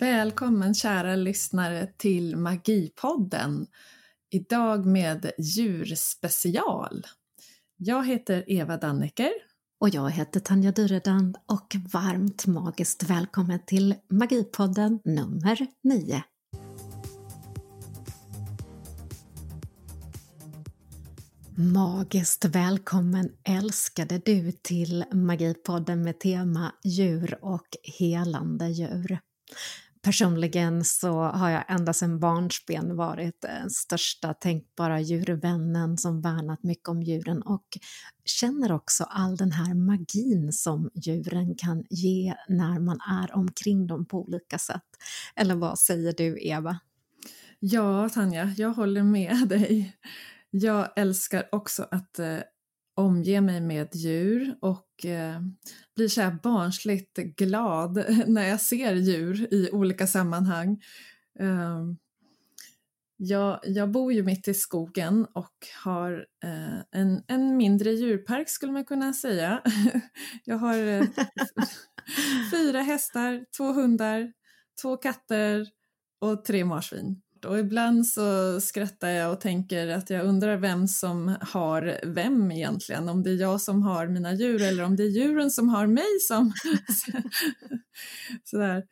[0.00, 3.66] Välkommen kära lyssnare till Magipodden.
[4.30, 7.06] Idag med djurspecial.
[7.76, 9.30] Jag heter Eva Dannecker.
[9.80, 16.22] Och jag heter Tanja Dyredand och varmt magiskt välkommen till Magipodden nummer 9.
[21.56, 29.18] Magiskt välkommen älskade du till Magipodden med tema djur och helande djur.
[30.02, 36.88] Personligen så har jag ända sedan barnsben varit den största tänkbara djurvännen som värnat mycket
[36.88, 37.78] om djuren och
[38.24, 44.06] känner också all den här magin som djuren kan ge när man är omkring dem
[44.06, 44.86] på olika sätt.
[45.36, 46.78] Eller vad säger du, Eva?
[47.58, 49.96] Ja, Tanja, jag håller med dig.
[50.50, 52.38] Jag älskar också att eh,
[52.98, 55.40] omge mig med djur och eh,
[55.96, 60.82] blir så här barnsligt glad när jag ser djur i olika sammanhang.
[61.40, 61.84] Eh,
[63.16, 65.54] jag, jag bor ju mitt i skogen och
[65.84, 69.62] har eh, en, en mindre djurpark skulle man kunna säga.
[70.44, 71.04] jag har eh,
[72.50, 74.32] fyra hästar, två hundar,
[74.82, 75.66] två katter
[76.20, 81.36] och tre marsvin och ibland så skrattar jag och tänker att jag undrar vem som
[81.40, 83.08] har vem egentligen.
[83.08, 85.86] Om det är jag som har mina djur eller om det är djuren som har
[85.86, 86.52] mig som...
[88.44, 88.84] Sådär.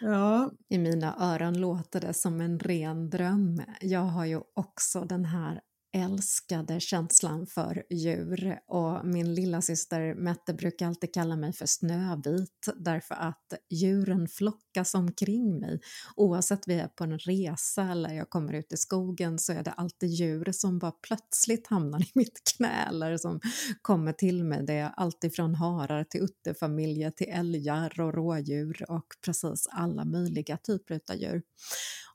[0.00, 0.50] Ja.
[0.68, 3.62] I mina öron låter det som en ren dröm.
[3.80, 5.60] Jag har ju också den här
[5.92, 12.68] älskade känslan för djur och min lilla syster Mette brukar alltid kalla mig för Snövit
[12.76, 15.80] därför att djuren flockas omkring mig.
[16.16, 19.70] Oavsett vi är på en resa eller jag kommer ut i skogen så är det
[19.70, 23.40] alltid djur som bara plötsligt hamnar i mitt knä eller som
[23.82, 24.66] kommer till mig.
[24.66, 30.56] Det är alltid från harar till utterfamiljer till älgar och rådjur och precis alla möjliga
[30.56, 31.42] typer av djur.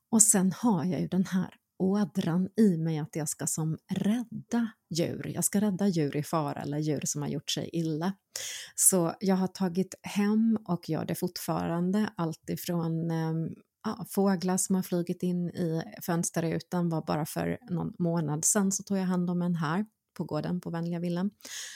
[0.10, 4.72] Och sen har jag ju den här ådran i mig att jag ska som rädda
[4.90, 5.32] djur.
[5.36, 8.14] Jag ska rädda djur i fara eller djur som har gjort sig illa.
[8.76, 13.34] Så jag har tagit hem och gör det fortfarande alltifrån eh,
[13.84, 18.84] ja, fåglar som har flugit in i fönsterrutan var bara för någon månad sedan så
[18.84, 19.86] tog jag hand om en här
[20.18, 21.32] på gården på Vänliga villan.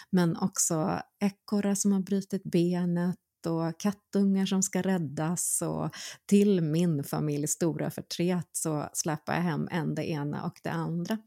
[0.09, 3.15] Men också ekorrar som har brutit benet
[3.45, 5.89] och kattungar som ska räddas och
[6.25, 11.17] till min familjs stora förtret så släpar jag hem en det ena och det andra.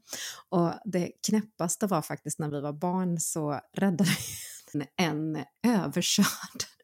[0.49, 4.09] Och det knäppaste var faktiskt när vi var barn så räddade
[4.73, 6.74] vi en överkörd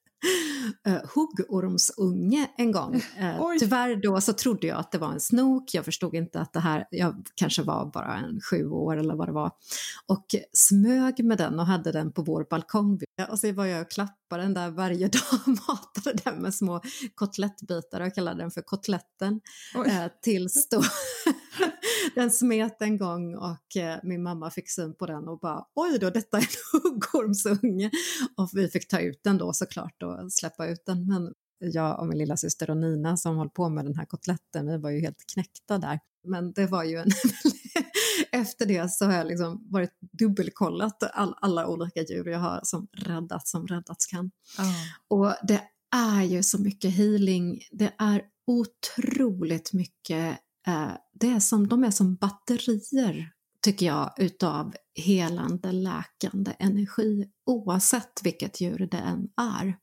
[0.87, 2.95] uh, huggormsunge en gång.
[2.95, 6.53] Uh, tyvärr då så trodde jag att det var en snok, jag förstod inte att
[6.53, 9.51] det här, jag kanske var bara en sju år eller vad det var,
[10.07, 12.99] och smög med den och hade den på vår balkong.
[13.29, 16.81] Och så var jag och klappade den där varje dag och matade den med små
[17.15, 19.41] kotlettbitar och kallade den för kotletten.
[19.75, 20.81] Uh, tills då
[22.15, 25.99] den smet en gång och eh, min mamma fick syn på den och bara oj
[25.99, 27.91] då, detta är en huggormsunge.
[28.37, 31.07] Och vi fick ta ut den då såklart och släppa ut den.
[31.07, 34.67] Men jag och min lilla syster och Nina som höll på med den här kotletten,
[34.67, 35.99] vi var ju helt knäckta där.
[36.27, 37.09] Men det var ju en...
[38.31, 42.87] Efter det så har jag liksom varit dubbelkollat all, alla olika djur jag har som
[42.91, 44.31] räddats som räddats kan.
[44.59, 44.73] Oh.
[45.07, 45.61] Och det
[45.95, 51.91] är ju så mycket healing, det är otroligt mycket Eh, det är som, de är
[51.91, 59.77] som batterier, tycker jag, utav helande, läkande energi oavsett vilket djur det än är.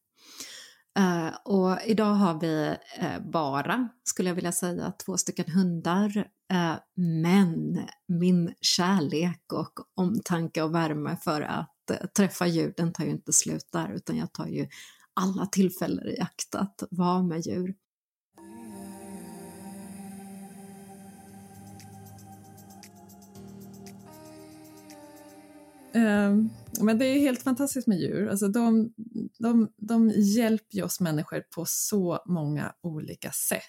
[0.98, 6.16] Uh, och idag har vi uh, bara, skulle jag vilja säga, två stycken hundar.
[6.52, 13.10] Uh, men min kärlek och omtanke och värme för att träffa djur, den tar ju
[13.10, 14.68] inte slut där, utan jag tar ju
[15.14, 17.74] alla tillfällen i akt att vara med djur.
[25.98, 26.50] Ehm,
[26.80, 28.28] men det är helt fantastiskt med djur.
[28.28, 28.92] Alltså de,
[29.38, 33.62] de, de hjälper oss människor på så många olika sätt.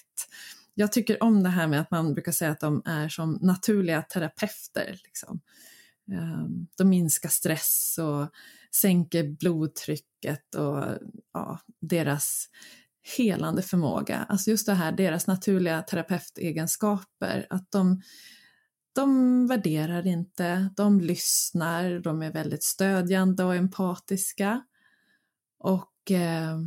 [0.74, 4.02] Jag tycker om det här med att man brukar säga att de är som naturliga
[4.02, 5.00] terapeuter.
[5.04, 5.42] Liksom.
[6.12, 8.28] Ehm, de minskar stress och
[8.76, 10.84] sänker blodtrycket och
[11.34, 12.50] ja, deras
[13.18, 14.26] helande förmåga.
[14.30, 18.02] Alltså just det här, deras naturliga terapeutegenskaper, att de
[18.94, 24.62] de värderar inte, de lyssnar, de är väldigt stödjande och empatiska.
[25.60, 26.60] Och eh,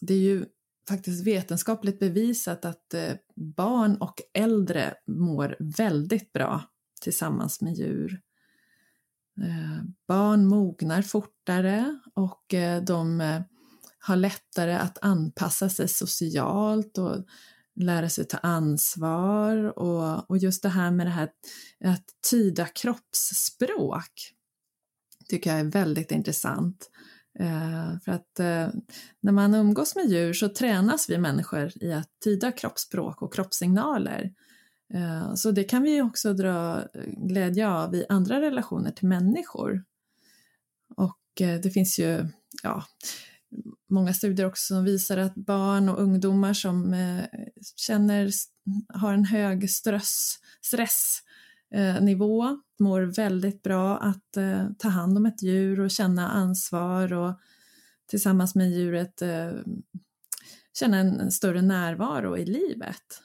[0.00, 0.46] det är ju
[0.88, 6.62] faktiskt vetenskapligt bevisat att eh, barn och äldre mår väldigt bra
[7.00, 8.20] tillsammans med djur.
[9.40, 13.42] Eh, barn mognar fortare och eh, de eh,
[13.98, 17.16] har lättare att anpassa sig socialt och
[17.82, 21.30] lära sig ta ansvar och, och just det här med det här
[21.84, 24.12] att tyda kroppsspråk
[25.28, 26.90] tycker jag är väldigt intressant.
[27.38, 28.68] Eh, för att eh,
[29.20, 34.32] när man umgås med djur så tränas vi människor i att tyda kroppsspråk och kroppssignaler.
[34.94, 39.84] Eh, så det kan vi också dra eh, glädje av i andra relationer till människor.
[40.96, 42.28] Och eh, det finns ju
[42.62, 42.84] ja,
[43.88, 47.24] många studier också som visar att barn och ungdomar som eh,
[47.76, 48.30] känner,
[48.88, 55.42] har en hög stress, eh, stressnivå mår väldigt bra att eh, ta hand om ett
[55.42, 57.40] djur och känna ansvar och
[58.06, 59.22] tillsammans med djuret
[60.72, 63.22] känna en större närvaro i livet.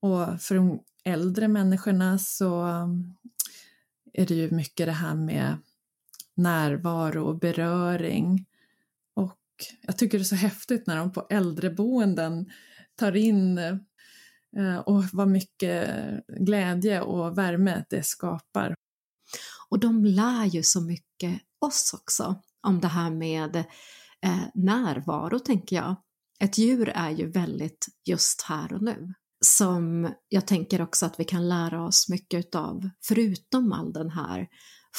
[0.00, 2.64] Och för de äldre människorna så
[4.12, 5.58] är det ju mycket det här med
[6.34, 8.46] närvaro och beröring.
[9.82, 12.50] Jag tycker det är så häftigt när de på äldreboenden
[12.96, 15.90] tar in eh, och vad mycket
[16.40, 18.74] glädje och värme det skapar.
[19.68, 23.56] Och de lär ju så mycket oss också om det här med
[24.26, 25.96] eh, närvaro, tänker jag.
[26.40, 29.14] Ett djur är ju väldigt just här och nu
[29.44, 34.48] som jag tänker också att vi kan lära oss mycket utav, förutom all den här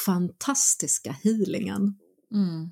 [0.05, 1.99] fantastiska healingen.
[2.33, 2.69] Mm.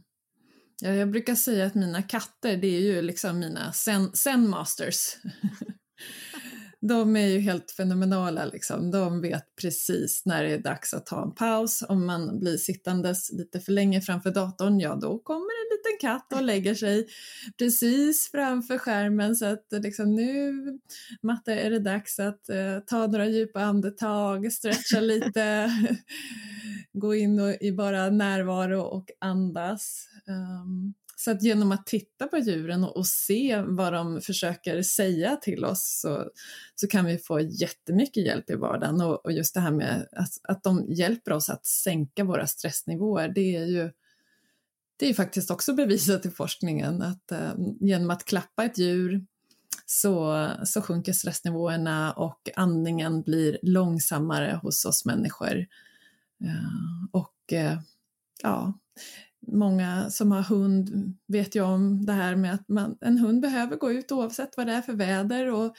[0.84, 5.18] Ja, jag brukar säga att mina katter, det är ju liksom mina zen, zen masters.
[6.82, 8.46] de är ju helt fenomenala.
[8.46, 8.92] Liksom.
[8.92, 11.84] De vet precis när det är dags att ta en paus.
[11.90, 16.44] Om man blir sittandes lite för länge framför datorn, ja då kommer liten katt och
[16.44, 17.08] lägger sig
[17.58, 20.54] precis framför skärmen så att liksom, nu,
[21.22, 25.72] Matte, är det dags att uh, ta några djupa andetag, stretcha lite,
[26.94, 30.08] gå in och, i bara närvaro och andas.
[30.28, 35.36] Um, så att genom att titta på djuren och, och, se vad de försöker säga
[35.36, 36.30] till oss så,
[36.76, 40.30] så kan vi få jättemycket hjälp i vardagen och, och just det här med att,
[40.44, 43.92] att de hjälper oss att sänka våra stressnivåer, det är ju
[45.02, 49.26] det är faktiskt också bevisat i forskningen att eh, genom att klappa ett djur
[49.86, 55.58] så, så sjunker stressnivåerna och andningen blir långsammare hos oss människor.
[56.44, 57.80] Eh, och eh,
[58.44, 58.74] ja,
[59.48, 63.78] Många som har hund vet ju om det här med att man, en hund behöver
[63.78, 65.76] gå ut oavsett vad det är för väder och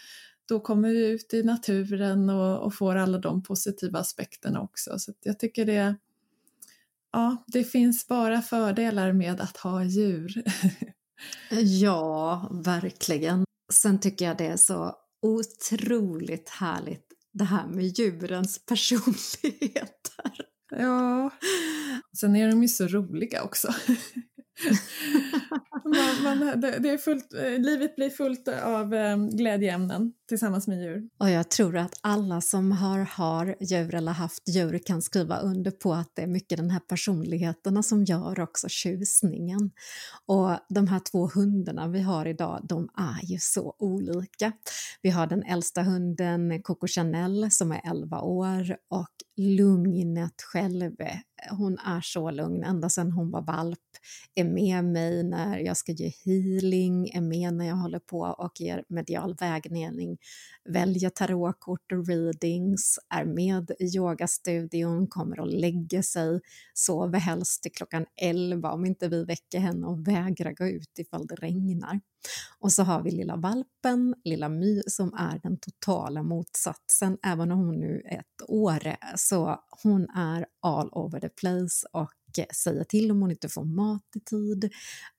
[0.49, 4.99] då kommer vi ut i naturen och, och får alla de positiva aspekterna också.
[4.99, 5.97] Så jag tycker det,
[7.13, 10.43] ja, det finns bara fördelar med att ha djur.
[11.81, 13.45] ja, verkligen.
[13.73, 20.33] Sen tycker jag det är så otroligt härligt det här med djurens personligheter.
[20.71, 21.31] Ja,
[22.21, 23.69] sen är de ju så roliga också.
[25.85, 30.83] man, man, det, det, är fullt, eh, livet blir fullt av um, glädjeämnen tillsammans med
[30.83, 31.09] djur.
[31.19, 35.71] Och jag tror att alla som har, har djur eller haft djur kan skriva under
[35.71, 39.71] på att det är mycket den här personligheterna som gör också tjusningen.
[40.27, 44.53] Och de här två hundarna vi har idag, de är ju så olika.
[45.03, 50.97] Vi har den äldsta hunden Coco Chanel som är 11 år och lugnet själv.
[51.51, 53.79] Hon är så lugn ända sedan hon var valp,
[54.35, 58.61] är med mig när jag ska ge healing, är med när jag håller på och
[58.61, 60.19] ger medial vägledning,
[60.69, 66.41] väljer tarotkort och readings, är med i yogastudion, kommer och lägger sig,
[66.75, 71.27] sover helst till klockan 11 om inte vi väcker henne och vägrar gå ut ifall
[71.27, 72.01] det regnar.
[72.59, 77.19] Och så har vi lilla valpen, lilla My, som är den totala motsatsen.
[77.23, 82.13] Även om hon nu är ett år så hon är all over the place och
[82.55, 84.71] säga till om hon inte får mat i tid,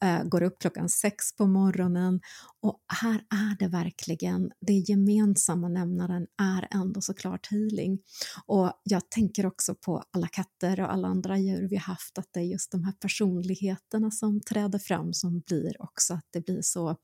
[0.03, 2.22] eh, går upp klockan sex på morgonen
[2.62, 8.00] och här är det verkligen, det gemensamma nämnaren är ändå såklart healing.
[8.46, 12.39] Och jag tänker också på alla katter och alla andra djur vi haft, att det
[12.39, 16.98] är just de här personligheterna som träder fram som blir också att det blir så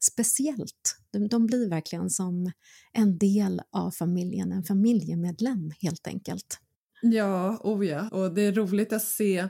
[0.00, 0.98] speciellt.
[1.12, 2.52] De, de blir verkligen som
[2.92, 6.58] en del av familjen, en familjemedlem helt enkelt.
[7.02, 8.08] Ja, oh ja.
[8.08, 9.48] Och det är roligt att se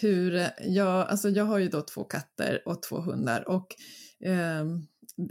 [0.00, 3.66] hur eh, jag, alltså jag har ju då två katter och två hundar och
[4.24, 4.64] eh,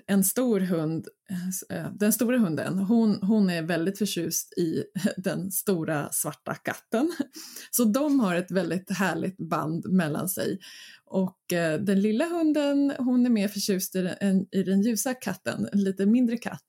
[0.07, 4.83] en stor hund, eh, eh, den stora hunden, hon, hon är väldigt förtjust i
[5.17, 7.12] den stora svarta katten.
[7.71, 10.60] Så de har ett väldigt härligt band mellan sig.
[11.05, 15.67] Och eh, den lilla hunden, hon är mer förtjust i den, i den ljusa katten,
[15.74, 16.63] en lite mindre katt.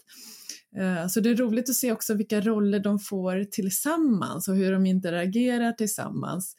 [0.77, 4.73] Eh, så det är roligt att se också vilka roller de får tillsammans och hur
[4.73, 6.57] de interagerar tillsammans.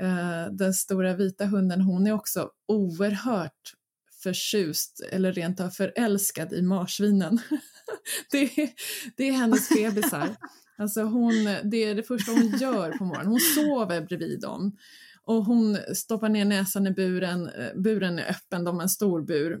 [0.00, 3.74] Eh, den stora vita hunden, hon är också oerhört
[4.22, 7.38] förtjust eller rent av förälskad i marsvinen.
[8.30, 8.70] det, är,
[9.16, 10.36] det är hennes bebisar.
[10.78, 13.26] Alltså hon, det är det första hon gör på morgonen.
[13.26, 14.76] Hon sover bredvid dem
[15.24, 17.48] och hon stoppar ner näsan i buren.
[17.48, 19.60] Eh, buren är öppen, de har en stor bur,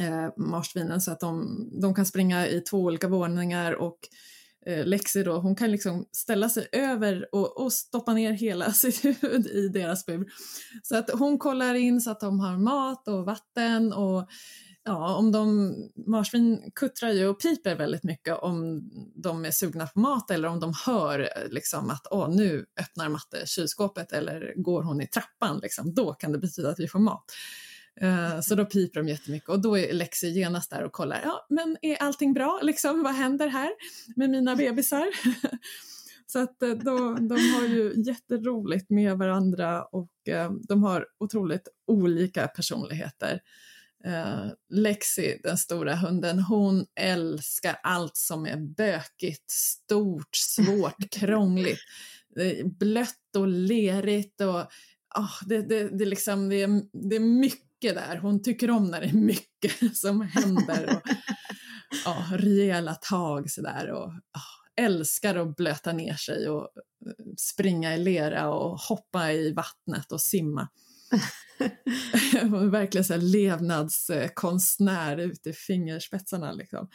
[0.00, 3.98] eh, marsvinen, så att de, de kan springa i två olika våningar och
[4.66, 9.04] eh, Lexi då, hon kan liksom ställa sig över och, och stoppa ner hela sitt
[9.04, 10.26] huvud i deras bur.
[10.82, 14.28] Så att hon kollar in så att de har mat och vatten och
[14.84, 15.74] ja, om de,
[16.06, 18.82] marsvin kuttrar ju och piper väldigt mycket om
[19.16, 23.08] de är sugna på mat eller om de hör eh, liksom att åh, nu öppnar
[23.08, 26.98] matte kylskåpet eller går hon i trappan, liksom, då kan det betyda att vi får
[26.98, 27.24] mat.
[28.02, 31.46] Uh, så då piper de jättemycket och då är Lexi genast där och kollar, ja
[31.50, 33.70] men är allting bra, liksom, vad händer här
[34.16, 35.06] med mina bebisar?
[36.26, 41.68] så att uh, då, de har ju jätteroligt med varandra och uh, de har otroligt
[41.86, 43.40] olika personligheter.
[44.06, 51.80] Uh, Lexi, den stora hunden, hon älskar allt som är bökigt, stort, svårt, krångligt.
[52.64, 54.66] Blött och lerigt och
[55.18, 58.16] oh, det, det, det, liksom, det, är, det är mycket där.
[58.16, 60.86] Hon tycker om när det är mycket som händer.
[60.96, 61.10] Och,
[62.10, 63.90] oh, rejäla tag sådär.
[63.90, 64.12] Och,
[64.76, 66.62] älskar att blöta ner sig och
[67.06, 70.68] eh, springa i lera och hoppa i vattnet och simma.
[72.70, 76.52] verkligen så här levnadskonstnär ut i fingerspetsarna.
[76.52, 76.88] Liksom.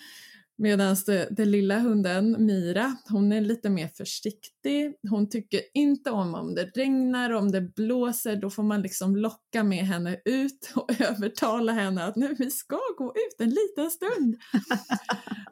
[0.62, 0.96] Medan
[1.32, 4.94] den lilla hunden, Mira, hon är lite mer försiktig.
[5.10, 9.64] Hon tycker inte om om det regnar, om det blåser, då får man liksom locka
[9.64, 14.36] med henne ut och övertala henne att nu vi ska gå ut en liten stund.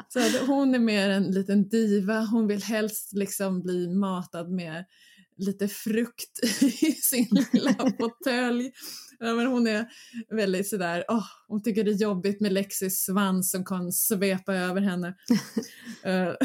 [0.07, 4.85] Så hon är mer en liten diva, hon vill helst liksom bli matad med
[5.37, 8.71] lite frukt i sin lilla fåtölj.
[9.19, 9.87] Ja, men hon är
[10.29, 14.81] väldigt sådär, oh, hon tycker det är jobbigt med Lexis svans som kan svepa över
[14.81, 15.07] henne.
[16.07, 16.35] uh,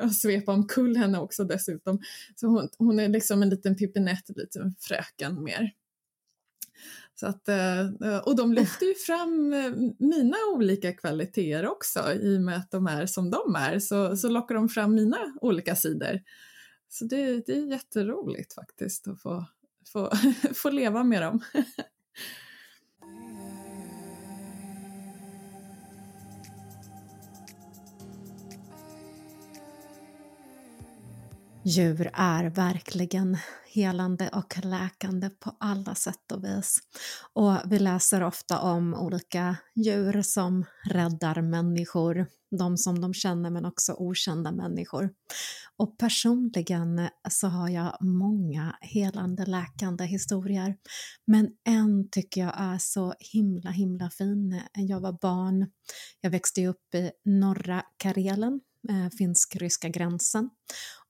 [0.04, 2.00] och svepa omkull henne också dessutom.
[2.36, 5.70] Så hon, hon är liksom en liten pippinett, lite fröken mer.
[7.14, 9.48] Så att, uh, och de lyfter ju fram
[9.98, 14.28] mina olika kvaliteter också i och med att de är som de är så, så
[14.28, 16.20] lockar de fram mina olika sidor.
[16.92, 19.44] Så det, det är jätteroligt faktiskt att få,
[19.92, 20.12] få,
[20.54, 21.40] få leva med dem.
[31.64, 36.78] Djur är verkligen helande och läkande på alla sätt och vis.
[37.32, 42.26] Och vi läser ofta om olika djur som räddar människor,
[42.58, 45.10] de som de känner men också okända människor.
[45.76, 50.76] Och personligen så har jag många helande, läkande historier.
[51.26, 54.60] Men en tycker jag är så himla, himla fin.
[54.74, 55.70] Jag var barn,
[56.20, 60.50] jag växte upp i norra Karelen eh, finsk-ryska gränsen.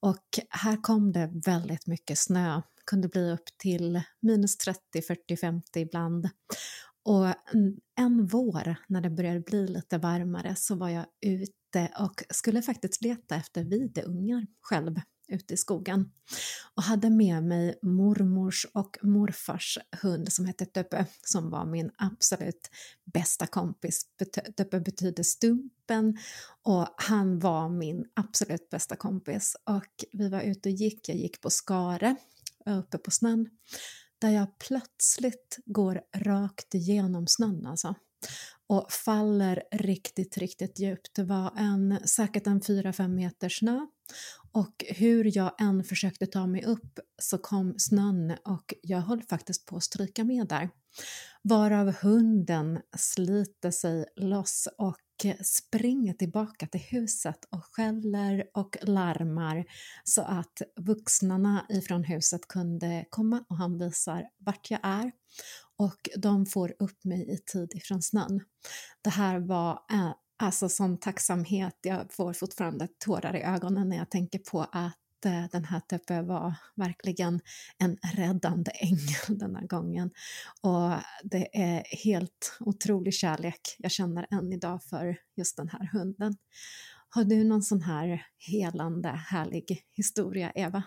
[0.00, 5.81] Och här kom det väldigt mycket snö, kunde bli upp till minus 30, 40, 50
[5.81, 6.29] ibland.
[7.05, 7.26] Och
[7.99, 13.02] en vår när det började bli lite varmare så var jag ute och skulle faktiskt
[13.02, 16.12] leta efter videungar själv ute i skogen
[16.75, 22.71] och hade med mig mormors och morfars hund som hette Töppe som var min absolut
[23.05, 24.07] bästa kompis.
[24.57, 26.19] Töppe betyder stumpen
[26.62, 29.57] och han var min absolut bästa kompis.
[29.64, 32.17] Och vi var ute och gick, jag gick på Skare
[32.67, 33.50] uppe på snön
[34.19, 37.95] där jag plötsligt går rakt igenom snön alltså
[38.73, 41.14] och faller riktigt, riktigt djupt.
[41.14, 43.87] Det var en, säkert en 4-5 meter snö
[44.52, 49.67] och hur jag än försökte ta mig upp så kom snön och jag höll faktiskt
[49.67, 50.71] på att stryka med där.
[51.43, 54.97] Varav hunden sliter sig loss och
[55.43, 59.64] springer tillbaka till huset och skäller och larmar
[60.05, 65.12] så att vuxnarna ifrån huset kunde komma och han visar vart jag är
[65.79, 68.41] och de får upp mig i tid ifrån snön.
[69.02, 74.11] Det här var eh, alltså sån tacksamhet, jag får fortfarande tårar i ögonen när jag
[74.11, 77.41] tänker på att Eh, den här Tepe var verkligen
[77.79, 80.11] en räddande ängel denna gången.
[80.61, 86.37] Och det är helt otrolig kärlek jag känner än idag för just den här hunden.
[87.09, 90.83] Har du någon sån här helande, härlig historia, Eva?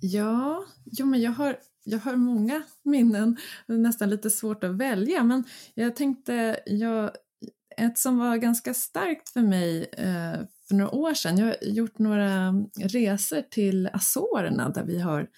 [0.00, 1.56] Ja, jo, men jag har
[1.88, 7.10] jag har många minnen, nästan lite svårt att välja, men jag tänkte, jag,
[7.76, 11.98] ett som var ganska starkt för mig eh, för några år sedan, jag har gjort
[11.98, 15.28] några resor till Azorerna där vi har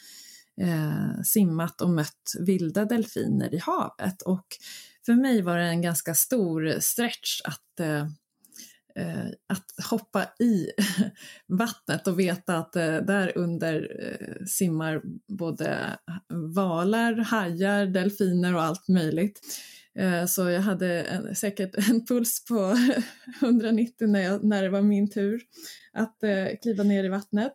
[0.61, 4.47] eh, simmat och mött vilda delfiner i havet och
[5.06, 8.06] för mig var det en ganska stor stretch att eh,
[8.97, 10.70] eh, att hoppa i
[11.47, 13.88] vattnet och veta att eh, där under
[14.47, 15.99] simmar både
[16.54, 19.40] valar, hajar, delfiner och allt möjligt.
[19.99, 22.76] Eh, så jag hade en, säkert en puls på
[23.43, 25.43] 190 när, jag, när det var min tur
[25.93, 27.52] att eh, kliva ner i vattnet.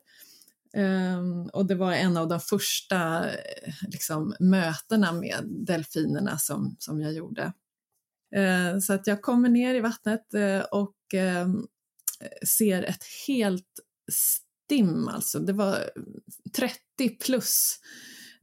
[0.77, 7.01] Um, och det var en av de första eh, liksom, mötena med delfinerna som, som
[7.01, 7.53] jag gjorde.
[8.35, 11.63] Uh, så att jag kommer ner i vattnet uh, och uh,
[12.47, 13.79] ser ett helt
[14.11, 15.89] stim, alltså det var
[16.55, 17.79] 30 plus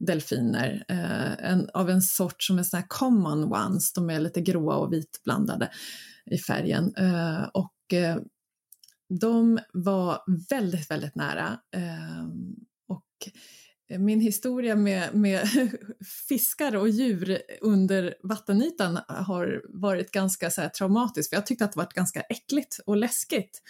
[0.07, 4.41] delfiner eh, en, av en sort som är såna här common ones, de är lite
[4.41, 5.69] gråa och vitblandade
[6.25, 6.95] i färgen.
[6.95, 8.17] Eh, och eh,
[9.19, 11.59] de var väldigt, väldigt nära.
[12.87, 13.31] Och
[13.99, 15.49] min historia med, med
[16.27, 21.29] fiskar och djur under vattenytan har varit ganska så här, traumatisk.
[21.29, 23.61] För jag tyckte att det varit ganska äckligt och läskigt.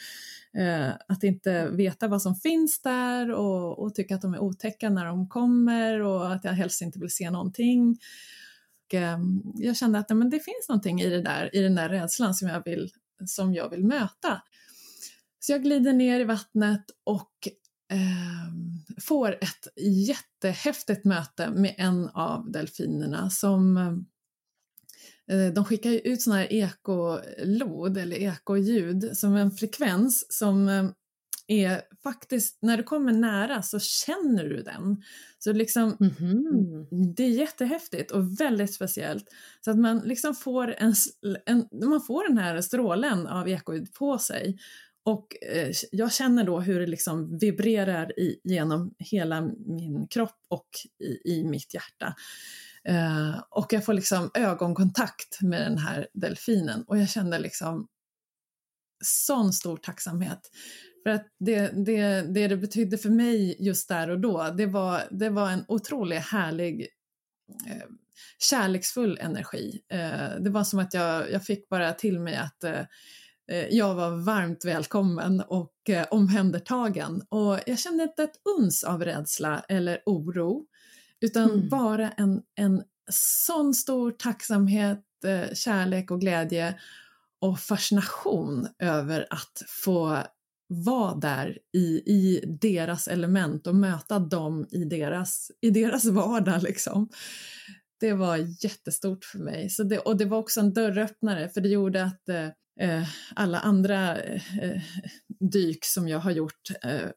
[0.58, 4.89] Eh, att inte veta vad som finns där och, och tycka att de är otäcka
[4.89, 7.98] när de kommer och att jag helst inte vill se någonting.
[8.86, 9.20] Och, eh,
[9.55, 12.48] jag kände att men det finns någonting i, det där, i den där rädslan som
[12.48, 12.89] jag vill,
[13.25, 14.41] som jag vill möta.
[15.39, 17.48] Så jag glider ner i vattnet och
[17.91, 18.53] eh,
[19.01, 19.67] får ett
[20.08, 23.93] jättehäftigt möte med en av delfinerna som eh,
[25.53, 30.85] de skickar ut sådana här ekolod eller ekoljud som en frekvens som eh,
[31.47, 35.03] är faktiskt, när du kommer nära så känner du den.
[35.39, 37.13] Så liksom, mm -hmm.
[37.15, 39.25] Det är jättehäftigt och väldigt speciellt.
[39.65, 40.93] Så att man liksom får, en,
[41.45, 44.57] en, man får den här strålen av ekoljud på sig
[45.03, 50.70] och eh, jag känner då hur det liksom vibrerar i, genom hela min kropp och
[51.00, 52.15] i, i mitt hjärta.
[52.87, 57.87] Eh, och jag får liksom ögonkontakt med den här delfinen och jag kände liksom
[59.03, 60.39] sån stor tacksamhet.
[61.03, 65.01] För att det, det, det det betydde för mig just där och då, det var,
[65.11, 66.87] det var en otroligt härlig
[67.67, 67.87] eh,
[68.39, 69.81] kärleksfull energi.
[69.91, 72.79] Eh, det var som att jag, jag fick bara till mig att eh,
[73.51, 79.03] eh, jag var varmt välkommen och eh, omhändertagen och jag kände inte ett uns av
[79.03, 80.65] rädsla eller oro
[81.22, 81.70] utan mm.
[81.70, 86.79] bara en, en sån stor tacksamhet, eh, kärlek och glädje
[87.42, 90.24] och fascination över att få
[90.68, 96.64] vara där i, i deras element och möta dem i deras, i deras vardag.
[96.64, 97.10] Liksom.
[98.00, 99.70] Det var jättestort för mig.
[99.70, 102.48] Så det, och det var också en dörröppnare för det gjorde att eh,
[102.81, 104.81] Eh, alla andra eh, eh,
[105.39, 107.09] dyk som jag har gjort eh,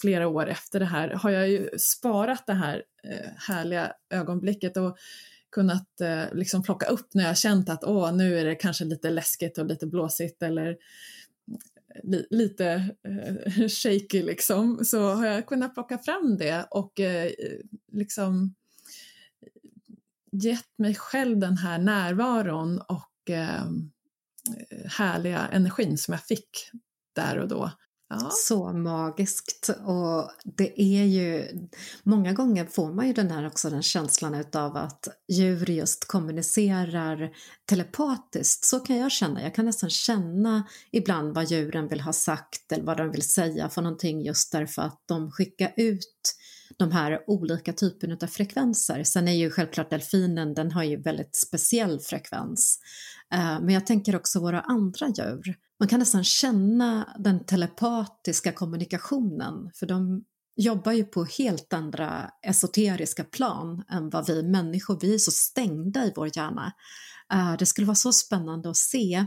[0.00, 4.96] flera år efter det här har jag ju sparat det här eh, härliga ögonblicket och
[5.50, 5.88] kunnat
[6.32, 9.66] liksom plocka upp när jag känt att åh, nu är det kanske lite läskigt och
[9.66, 10.76] lite blåsigt eller
[12.02, 12.96] li, lite
[13.82, 17.00] shaky liksom, så har jag kunnat plocka fram det och
[17.92, 18.54] liksom
[20.32, 23.90] gett mig själv den här närvaron och ehm,
[24.86, 26.70] härliga energin som jag fick
[27.14, 27.70] där och då.
[28.08, 28.30] Ja.
[28.32, 31.48] Så magiskt och det är ju,
[32.02, 37.30] många gånger får man ju den här också den känslan utav att djur just kommunicerar
[37.68, 42.72] telepatiskt, så kan jag känna, jag kan nästan känna ibland vad djuren vill ha sagt
[42.72, 46.36] eller vad de vill säga för någonting just därför att de skickar ut
[46.78, 49.04] de här olika typerna av frekvenser.
[49.04, 52.78] Sen är ju självklart delfinen, den har ju väldigt speciell frekvens.
[53.32, 55.56] Eh, men jag tänker också våra andra djur.
[55.80, 60.24] Man kan nästan känna den telepatiska kommunikationen för de
[60.56, 66.04] jobbar ju på helt andra esoteriska plan än vad vi människor, vi är så stängda
[66.04, 66.72] i vår hjärna.
[67.32, 69.26] Eh, det skulle vara så spännande att se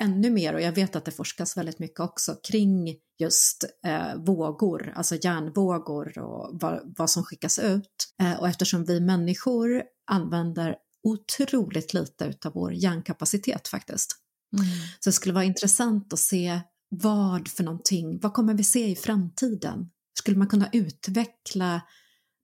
[0.00, 4.92] ännu mer och jag vet att det forskas väldigt mycket också kring just eh, vågor,
[4.96, 8.14] alltså hjärnvågor och vad, vad som skickas ut.
[8.22, 14.16] Eh, och eftersom vi människor använder otroligt lite utav vår hjärnkapacitet faktiskt.
[14.56, 14.66] Mm.
[15.00, 18.96] Så det skulle vara intressant att se vad för någonting, vad kommer vi se i
[18.96, 19.90] framtiden?
[20.18, 21.80] Skulle man kunna utveckla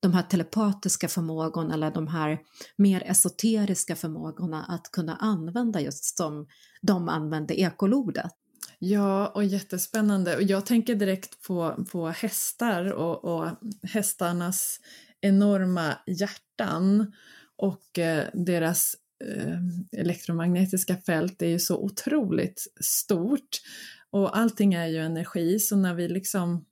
[0.00, 2.38] de här telepatiska förmågorna eller de här
[2.76, 6.46] mer esoteriska förmågorna att kunna använda just som
[6.82, 8.32] de använde ekolodet.
[8.78, 10.36] Ja, och jättespännande.
[10.36, 13.50] Och jag tänker direkt på, på hästar och, och
[13.82, 14.80] hästarnas
[15.20, 17.12] enorma hjärtan
[17.56, 19.58] och eh, deras eh,
[20.00, 23.60] elektromagnetiska fält är ju så otroligt stort
[24.10, 26.64] och allting är ju energi så när vi liksom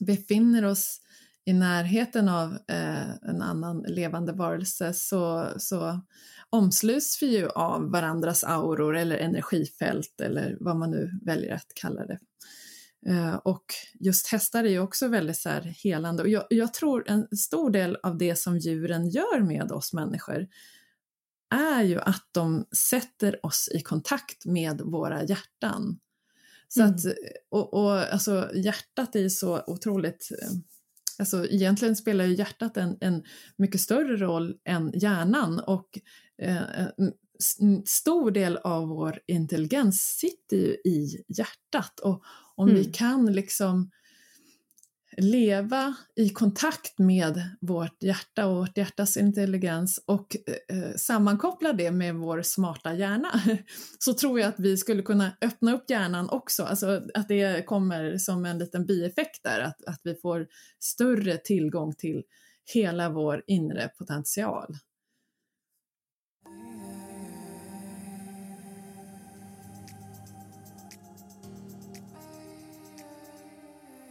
[0.00, 1.00] befinner oss
[1.48, 6.00] i närheten av eh, en annan levande varelse så, så
[6.50, 12.06] omsluts vi ju av varandras auror eller energifält eller vad man nu väljer att kalla
[12.06, 12.18] det.
[13.06, 13.64] Eh, och
[14.00, 17.70] just hästar är ju också väldigt så här helande och jag, jag, tror en stor
[17.70, 20.46] del av det som djuren gör med oss människor
[21.54, 25.98] är ju att de sätter oss i kontakt med våra hjärtan.
[26.68, 26.94] Så mm.
[26.94, 27.00] att,
[27.50, 30.48] och, och alltså hjärtat är ju så otroligt eh,
[31.18, 33.22] Alltså egentligen spelar ju hjärtat en, en
[33.56, 35.98] mycket större roll än hjärnan och
[36.42, 36.86] eh,
[37.60, 42.22] en stor del av vår intelligens sitter ju i hjärtat och
[42.54, 42.80] om mm.
[42.80, 43.90] vi kan liksom
[45.16, 51.90] leva i kontakt med vårt hjärta och vårt hjärtas intelligens och eh, eh sammankoppla det
[51.90, 53.28] med vår smarta hjärna
[53.98, 58.18] så tror jag att vi skulle kunna öppna upp hjärnan också, alltså att det kommer
[58.18, 60.46] som en liten bieffekt där, att, att vi får
[60.80, 62.22] större tillgång till
[62.74, 64.76] hela vår inre potential.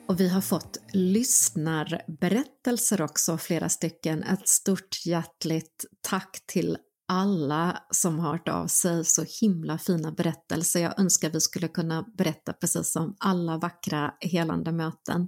[0.08, 4.24] Och vi har fått lyssnarberättelser också, flera stycken.
[4.24, 10.80] Ett stort hjärtligt tack till alla som har hört av sig, så himla fina berättelser.
[10.80, 15.22] Jag önskar vi skulle kunna berätta precis som alla vackra helande möten.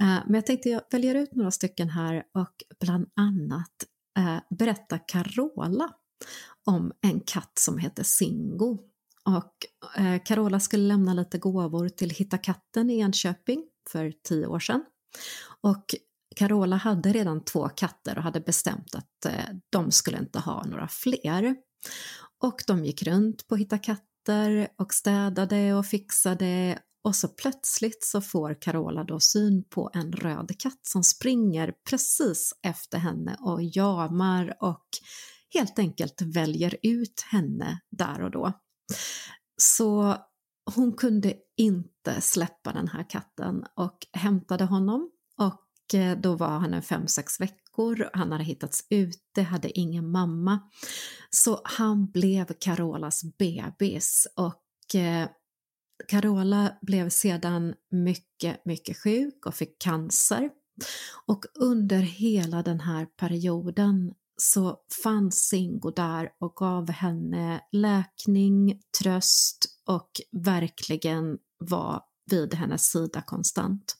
[0.00, 3.72] Eh, men jag tänkte jag väljer ut några stycken här och bland annat
[4.18, 5.90] eh, berätta Carola
[6.66, 8.78] om en katt som heter Singo.
[9.24, 9.54] Och
[9.96, 14.84] eh, Carola skulle lämna lite gåvor till Hitta katten i Enköping för tio år sedan.
[15.60, 15.84] Och
[16.36, 20.88] Carola hade redan två katter och hade bestämt att eh, de skulle inte ha några
[20.88, 21.56] fler.
[22.42, 28.04] Och de gick runt på att Hitta katter och städade och fixade och så plötsligt
[28.04, 33.62] så får Carola då syn på en röd katt som springer precis efter henne och
[33.62, 34.86] jamar och
[35.54, 38.52] helt enkelt väljer ut henne där och då.
[39.62, 40.16] Så
[40.74, 46.74] hon kunde inte släppa den här katten och hämtade honom och eh, då var han
[46.74, 50.58] en fem sex veckor, han hade hittats ute, hade ingen mamma.
[51.30, 55.28] Så han blev Carolas bebis och eh,
[56.08, 60.50] Carola blev sedan mycket, mycket sjuk och fick cancer.
[61.26, 69.66] Och under hela den här perioden så fanns Singo där och gav henne läkning, tröst
[69.86, 73.96] och verkligen var vid hennes sida konstant.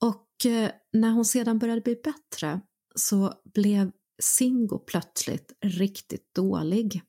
[0.00, 2.60] Och eh, när hon sedan började bli bättre
[2.94, 7.02] så blev Singo plötsligt riktigt dålig.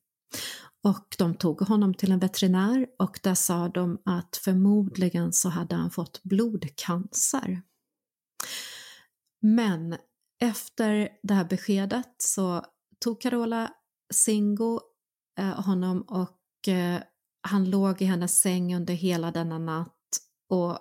[0.84, 5.76] Och de tog honom till en veterinär och där sa de att förmodligen så hade
[5.76, 7.62] han fått blodcancer.
[9.42, 9.98] Men
[10.40, 12.66] efter det här beskedet så
[13.00, 13.74] tog Carola
[14.14, 14.80] Singo
[15.40, 17.02] eh, honom och eh,
[17.42, 19.94] han låg i hennes säng under hela denna natt
[20.50, 20.80] och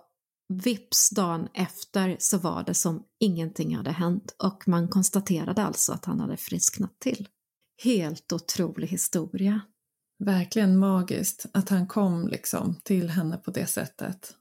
[0.49, 6.05] vips dagen efter så var det som ingenting hade hänt och man konstaterade alltså att
[6.05, 7.29] han hade frisknat till.
[7.83, 9.61] Helt otrolig historia.
[10.25, 14.35] Verkligen magiskt att han kom liksom till henne på det sättet.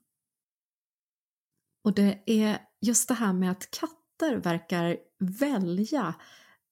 [1.84, 3.72] Och det är just det här med att
[4.20, 4.98] katter verkar
[5.40, 6.16] välja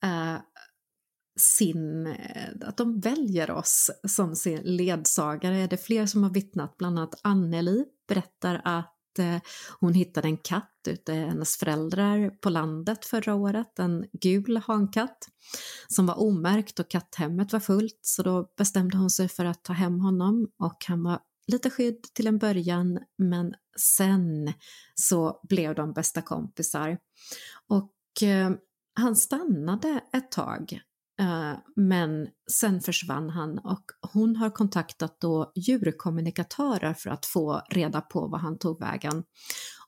[0.04, 0.38] eh,
[1.40, 5.58] sin, eh, att de väljer oss som sin ledsagare.
[5.58, 9.38] är Det fler som har vittnat, bland annat Anneli berättar att eh,
[9.80, 15.18] hon hittade en katt ute hennes föräldrar på landet förra året, en gul hankatt
[15.88, 18.00] som var omärkt och katthemmet var fullt.
[18.02, 22.04] Så då bestämde hon sig för att ta hem honom och han var lite skydd
[22.14, 24.54] till en början men sen
[24.96, 26.98] så blev de bästa kompisar.
[27.68, 28.52] Och eh,
[28.96, 30.82] han stannade ett tag
[31.20, 38.02] Eh, men sen försvann han och hon har kontaktat då djurkommunikatörer för att få reda
[38.02, 39.24] på vad han tog vägen.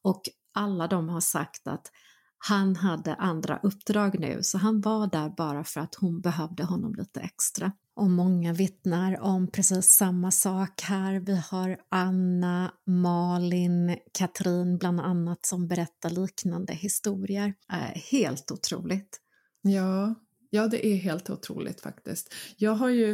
[0.01, 0.21] Och
[0.53, 1.91] alla de har sagt att
[2.37, 6.95] han hade andra uppdrag nu så han var där bara för att hon behövde honom
[6.95, 7.71] lite extra.
[7.95, 11.19] Och många vittnar om precis samma sak här.
[11.19, 17.53] Vi har Anna, Malin, Katrin bland annat som berättar liknande historier.
[17.71, 19.19] Äh, helt otroligt.
[19.61, 20.15] Ja,
[20.55, 22.33] Ja, det är helt otroligt faktiskt.
[22.57, 23.11] Jag har ju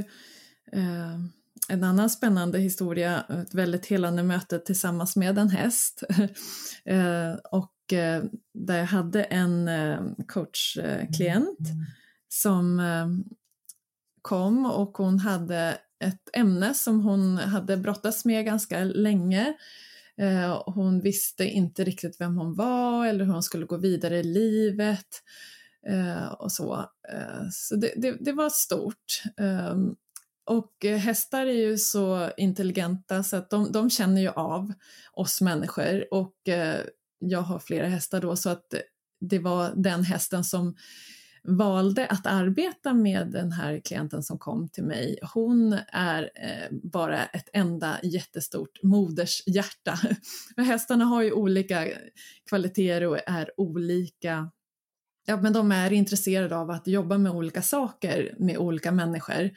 [0.72, 1.20] eh,
[1.70, 6.04] en annan spännande historia, ett väldigt helande möte tillsammans med en häst.
[6.86, 11.86] eh, och eh, där jag hade en eh, coachklient mm.
[12.30, 13.08] som eh,
[14.22, 19.54] kom och hon hade ett ämne som hon hade brottats med ganska länge
[20.18, 24.24] eh, hon visste inte riktigt vem hon var eller hur hon skulle gå vidare i
[24.24, 25.08] livet.
[25.88, 26.74] Eh, och så.
[27.14, 29.24] Eh, så det, det, det, var stort.
[30.46, 34.74] Och hästar är ju så intelligenta så att de, de känner ju av
[35.14, 36.36] oss människor och
[37.20, 38.74] jag har flera hästar då så att
[39.20, 40.76] det var den hästen som
[41.44, 47.26] valde att arbeta med den här klienten som kom till mig, hon är eh, bara
[47.26, 50.00] ett enda jättestort modershjärta.
[50.58, 51.88] Hästarna har ju olika
[52.50, 54.52] kvaliteter och är olika
[55.26, 59.50] Ja, men de är intresserade av att jobba med olika saker med olika människor.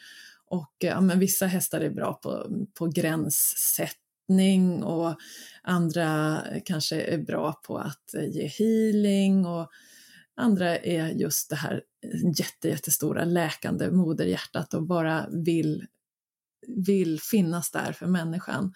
[0.47, 2.47] Och ja, men vissa hästar är bra på,
[2.79, 5.15] på gränssättning och
[5.63, 9.71] andra kanske är bra på att ge healing och
[10.37, 11.83] Andra är just det här
[12.39, 15.87] jätte, jättestora läkande moderhjärtat och bara vill,
[16.67, 18.73] vill finnas där för människan.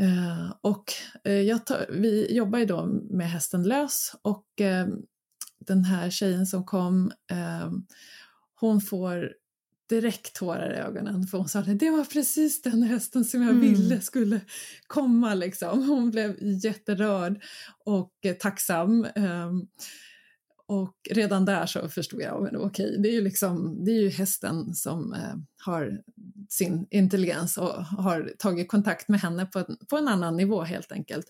[0.00, 0.92] Uh, och
[1.28, 4.94] uh, tar, vi jobbar ju då med hästen lös och uh,
[5.58, 7.12] den här tjejen som kom,
[8.60, 9.32] hon får
[9.88, 13.50] direkt tårar i ögonen för hon sa att det var precis den hästen som jag
[13.50, 13.60] mm.
[13.60, 14.40] ville skulle
[14.86, 15.88] komma liksom.
[15.88, 17.42] Hon blev jätterörd
[17.84, 19.06] och tacksam.
[20.68, 24.08] Och redan där så förstod jag, men okej, det är ju liksom, det är ju
[24.08, 26.00] hästen som eh, har
[26.48, 31.26] sin intelligens och har tagit kontakt med henne på, på en annan nivå helt enkelt.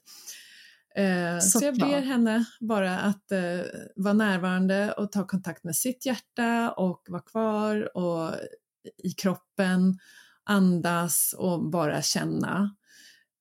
[0.96, 3.60] Eh, så, så jag ber henne bara att eh,
[3.96, 8.34] vara närvarande och ta kontakt med sitt hjärta och vara kvar och
[9.04, 9.98] i kroppen,
[10.44, 12.76] andas och bara känna.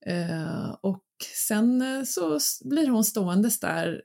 [0.06, 1.04] Eh, och
[1.48, 4.02] sen eh, så blir hon ståendes där en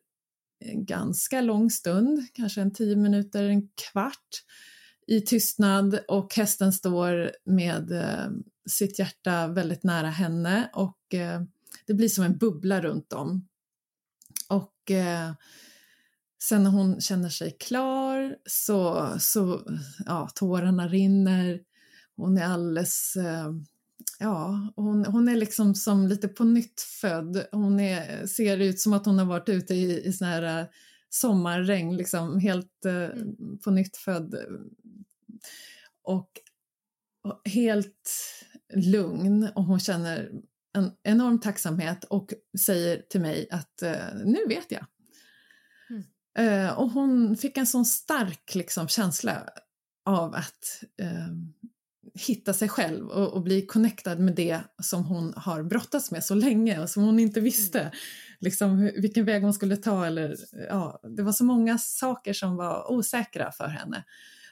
[0.61, 4.44] ganska lång stund, kanske en tio minuter, en kvart
[5.07, 6.01] i tystnad.
[6.09, 8.31] Och hästen står med eh,
[8.68, 10.70] sitt hjärta väldigt nära henne.
[10.75, 11.42] Och eh,
[11.87, 13.49] det blir som en bubbla runt dem.
[14.49, 15.33] Och eh,
[16.42, 19.62] sen när hon känner sig klar så, så
[20.07, 21.61] ja, tårarna rinner,
[22.16, 23.53] hon är alldeles eh,
[24.22, 27.46] Ja, hon, hon är liksom som lite på nytt född.
[27.52, 30.68] Hon är, ser ut som att hon har varit ute i, i sån här uh,
[31.09, 33.59] sommarregn, liksom helt uh, mm.
[33.64, 34.35] på nytt född.
[36.02, 36.30] Och,
[37.24, 38.11] och, helt
[38.74, 40.30] lugn och hon känner
[40.72, 44.87] en enorm tacksamhet och säger till mig att uh, nu vet jag.
[46.37, 46.76] Mm.
[46.76, 49.48] och hon fick en sån stark liksom, känsla
[50.04, 50.85] av att
[52.14, 56.34] hitta sig själv och, och, bli connectad med det som hon har brottats med så
[56.34, 57.92] länge och som hon inte visste mm.
[58.40, 60.06] liksom, vilken väg hon skulle ta.
[60.06, 60.36] Eller,
[60.68, 64.04] ja, det var så många saker som var osäkra för henne.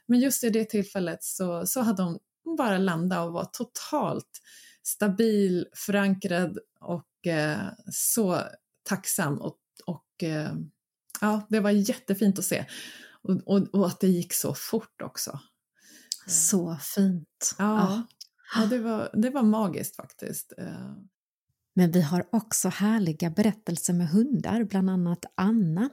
[0.07, 2.19] Men just i det tillfället så, så hade hon
[2.57, 4.41] bara landat och var totalt
[4.83, 7.59] stabil, förankrad och eh,
[7.93, 8.43] så
[8.89, 9.39] tacksam.
[9.41, 10.53] Och, och eh,
[11.21, 12.65] ja, det var jättefint att se.
[13.23, 15.41] Och, och, och, att det gick så fort också.
[16.29, 17.55] Så fint.
[17.59, 18.03] Ja,
[18.55, 18.67] ja.
[18.67, 20.53] det, var, det var magiskt faktiskt.
[20.59, 20.93] Eh.
[21.79, 25.91] Men vi har också härliga berättelser med hundar, bland annat Anna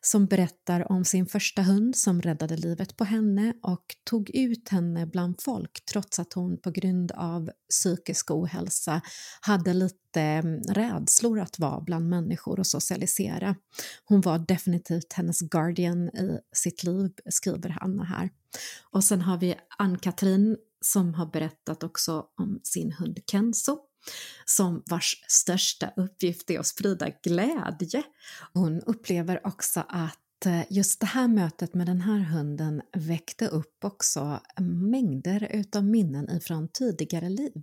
[0.00, 5.06] som berättar om sin första hund som räddade livet på henne och tog ut henne
[5.06, 9.00] bland folk trots att hon på grund av psykisk ohälsa
[9.40, 13.56] hade lite mm, rädslor att vara bland människor och socialisera.
[14.04, 18.30] Hon var definitivt hennes guardian i sitt liv, skriver Anna här.
[18.90, 23.78] Och sen har vi Ann-Katrin som har berättat också om sin hund Kenzo
[24.44, 28.02] som vars största uppgift är att sprida glädje.
[28.52, 33.84] Hon upplever också att eh, just det här mötet med den här hunden väckte upp
[33.84, 37.62] också mängder utav minnen ifrån tidigare liv,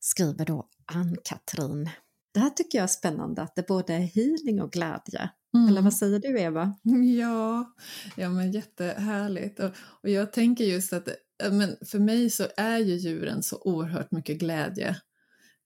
[0.00, 1.90] skriver då Ann-Katrin.
[2.34, 5.30] Det här tycker jag är spännande, att det både är healing och glädje.
[5.54, 5.68] Mm.
[5.68, 6.74] Eller vad säger du Eva?
[7.18, 7.74] Ja,
[8.16, 9.60] ja men jättehärligt.
[9.60, 9.70] Och,
[10.02, 11.08] och jag tänker just att
[11.50, 14.88] men för mig så är ju djuren så oerhört mycket glädje.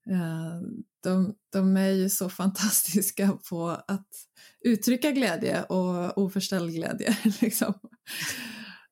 [0.09, 0.61] Eh,
[1.03, 4.07] de, de är ju så fantastiska på att
[4.65, 7.17] uttrycka glädje och oförställd glädje.
[7.41, 7.73] Liksom.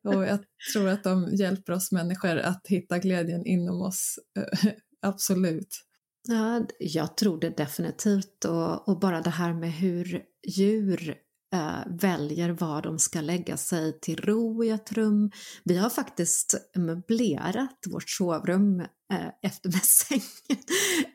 [0.04, 0.40] Och jag
[0.74, 5.84] tror att de hjälper oss människor att hitta glädjen inom oss, eh, absolut.
[6.28, 11.18] Ja, jag tror det definitivt och, och bara det här med hur djur
[11.54, 15.32] äh, väljer var de ska lägga sig till ro i ett rum.
[15.64, 18.80] Vi har faktiskt möblerat vårt sovrum
[19.14, 20.64] äh, efter med sängen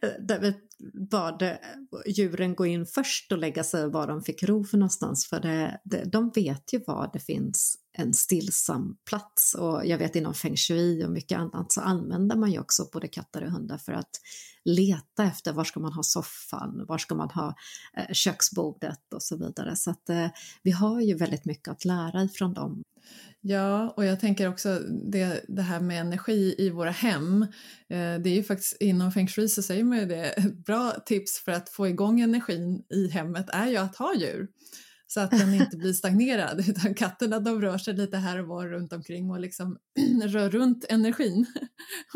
[0.03, 0.55] eh, där vi
[1.11, 1.57] bad
[2.07, 5.81] djuren gå in först och lägga sig var de fick ro för någonstans för det,
[5.85, 9.55] det, de vet ju var det finns en stillsam plats.
[9.55, 13.09] Och jag vet inom feng shui och mycket annat så använder man ju också både
[13.09, 14.11] katter och hundar för att
[14.65, 17.55] leta efter var ska man ha soffan, var ska man ha
[17.97, 19.77] eh, köksbordet och så vidare.
[19.77, 20.29] Så att eh,
[20.63, 22.83] vi har ju väldigt mycket att lära ifrån dem.
[23.41, 24.79] Ja, och jag tänker också
[25.13, 27.43] det, det här med energi i våra hem.
[27.43, 27.49] Eh,
[28.23, 31.39] det är ju faktiskt inom feng shui så säger man ju det, ett bra tips
[31.45, 34.49] för att få igång energin i hemmet är ju att ha djur
[35.11, 38.68] så att den inte blir stagnerad utan katterna de rör sig lite här och var
[38.68, 39.79] runt omkring och liksom
[40.23, 41.47] rör runt energin.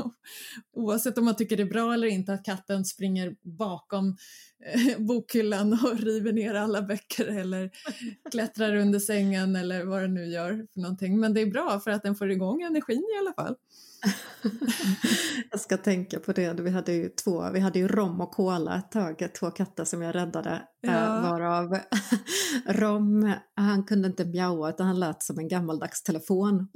[0.76, 4.16] Oavsett om man tycker det är bra eller inte att katten springer bakom
[4.64, 7.70] eh, bokhyllan och river ner alla böcker eller
[8.30, 11.20] klättrar under sängen eller vad den nu gör för någonting.
[11.20, 13.56] Men det är bra för att den får igång energin i alla fall.
[15.50, 18.78] jag ska tänka på det, vi hade ju två, vi hade ju Rom och Kola
[18.78, 20.50] ett tag, två katter som jag räddade.
[20.86, 21.20] Eh, ja.
[21.20, 21.78] varav
[22.66, 26.68] Rom, han kunde inte mjaua utan han lät som en gammaldags telefon.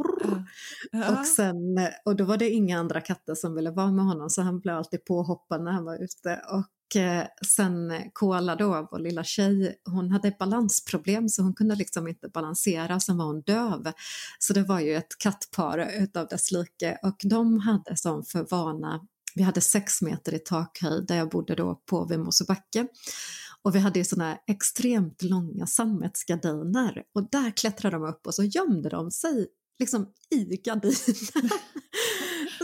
[0.93, 1.21] Ja.
[1.21, 1.57] Och, sen,
[2.05, 4.77] och då var det inga andra katter som ville vara med honom så han blev
[4.77, 6.41] alltid påhoppad när han var ute.
[6.53, 11.75] Och och eh, sen Kola då, vår lilla tjej, hon hade balansproblem så hon kunde
[11.75, 13.93] liksom inte balansera, sen var hon döv.
[14.39, 19.07] Så det var ju ett kattpar utav dess like och de hade som för vana,
[19.35, 22.87] vi hade sex meter i takhöjd där jag bodde då på vid Mosebacke.
[23.63, 28.45] Och vi hade ju sådana extremt långa sammetsgardiner och där klättrade de upp och så
[28.45, 29.47] gömde de sig
[29.79, 30.95] liksom i gardinen.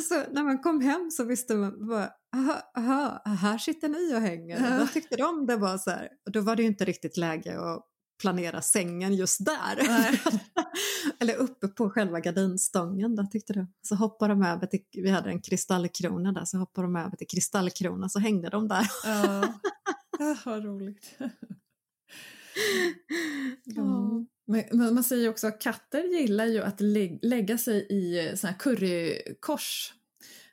[0.00, 4.20] så när man kom hem så visste man bara, aha, aha, här sitter ni och
[4.20, 4.70] hänger.
[4.70, 4.78] Ja.
[4.78, 7.61] Då tyckte de det var så här, och då var det ju inte riktigt läge
[7.61, 7.87] att
[8.22, 9.78] planera sängen just där.
[11.20, 13.66] Eller uppe på själva gardinstången då tyckte du.
[13.88, 17.26] Så hoppade de över till, vi hade en kristallkrona där, så hoppade de över till
[17.26, 18.87] kristallkrona så hängde de där.
[19.05, 19.55] ja,
[20.44, 21.18] vad roligt.
[23.76, 24.26] Mm.
[24.52, 28.58] Men, man säger också att katter gillar ju att lä lägga sig i såna här
[28.58, 29.92] currykors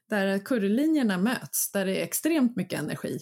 [0.10, 3.20] där currylinjerna möts, där det är extremt mycket energi.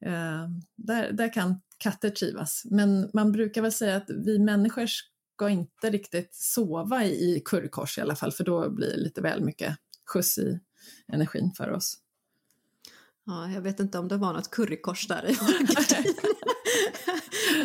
[0.00, 2.62] Eh, där, där kan katter trivas.
[2.64, 8.00] Men man brukar väl säga att vi människor ska inte riktigt sova i currykors i
[8.00, 10.60] alla fall, för då blir det lite väl mycket skjuts i
[11.12, 11.98] energin för oss.
[13.26, 15.34] Ja, jag vet inte om det var något currykors där i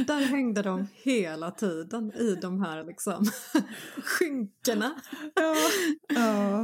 [0.08, 3.26] Där hängde de hela tiden i de här liksom
[4.04, 4.92] skynkena.
[5.36, 5.56] Ja,
[6.08, 6.55] ja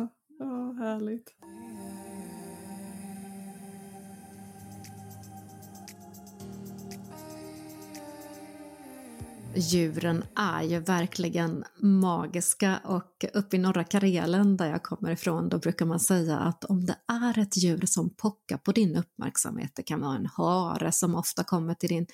[9.56, 15.58] djuren är ju verkligen magiska och uppe i norra Karelen där jag kommer ifrån då
[15.58, 19.84] brukar man säga att om det är ett djur som pockar på din uppmärksamhet, det
[19.84, 22.08] kan vara en hare som ofta kommer till din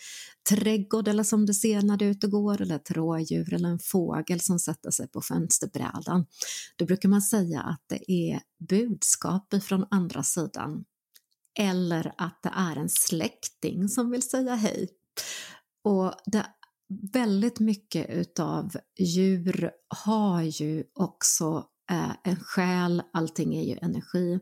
[0.49, 3.69] trädgård eller som du ser när du är ute och går eller ett rådjur eller
[3.69, 6.25] en fågel som sätter sig på fönsterbrädan,
[6.75, 10.85] då brukar man säga att det är budskap från andra sidan
[11.59, 14.89] eller att det är en släkting som vill säga hej.
[15.83, 16.45] Och det
[17.13, 24.39] väldigt mycket utav djur har ju också eh, en själ, allting är ju energi.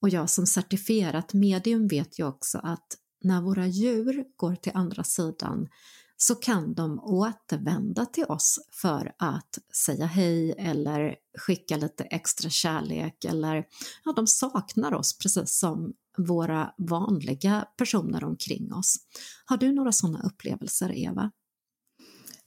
[0.00, 5.04] Och jag som certifierat medium vet ju också att när våra djur går till andra
[5.04, 5.68] sidan
[6.16, 13.24] så kan de återvända till oss för att säga hej eller skicka lite extra kärlek
[13.24, 13.64] eller
[14.04, 18.96] ja, de saknar oss precis som våra vanliga personer omkring oss.
[19.44, 21.30] Har du några sådana upplevelser, Eva?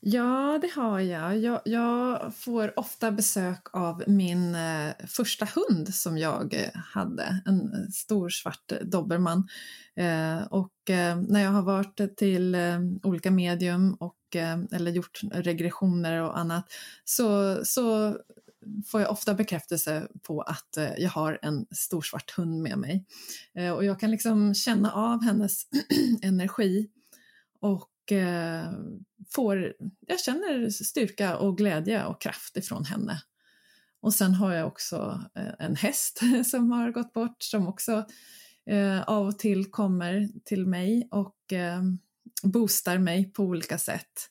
[0.05, 1.37] Ja, det har jag.
[1.37, 1.61] jag.
[1.65, 2.35] jag.
[2.35, 8.71] får ofta besök av min eh, första hund som jag eh, hade, en stor svart
[8.81, 9.47] dobermann.
[9.95, 15.21] Eh, och eh, när jag har varit till eh, olika medium och, eh, eller gjort
[15.31, 16.65] regressioner och annat
[17.05, 18.17] så, så
[18.85, 23.05] får jag ofta bekräftelse på att eh, jag har en stor svart hund med mig.
[23.55, 25.63] Eh, och jag kan liksom känna av hennes
[26.21, 26.89] energi
[27.59, 28.71] och Eh,
[29.31, 29.73] får,
[30.07, 33.21] jag känner styrka och glädje och kraft ifrån henne.
[34.01, 38.05] Och sen har jag också eh, en häst som har gått bort som också
[38.65, 41.81] eh, av och till kommer till mig och eh,
[42.43, 44.29] boostar mig på olika sätt.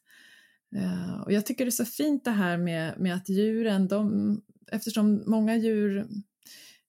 [0.76, 4.40] Eh, och jag tycker det är så fint det här med, med att djuren, de,
[4.72, 6.06] eftersom många djur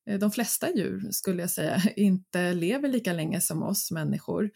[0.05, 4.51] eh, de flesta djur skulle jag säga inte lever lika länge som oss människor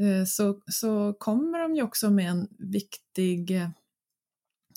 [0.00, 3.68] Eh, så, så kommer de ju också med en viktig, eh,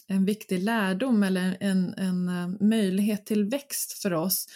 [0.08, 4.48] en viktig lärdom eller en, en eh, möjlighet till växt för oss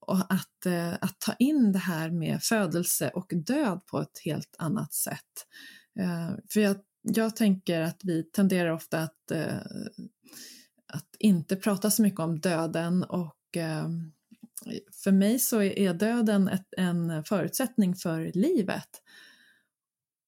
[0.00, 0.66] och att,
[1.00, 5.46] att ta in det här med födelse och död på ett helt annat sätt.
[6.52, 9.32] För jag, jag tänker att vi tenderar ofta att
[10.86, 13.36] att inte prata så mycket om döden och
[15.04, 19.00] för mig så är döden ett, en förutsättning för livet.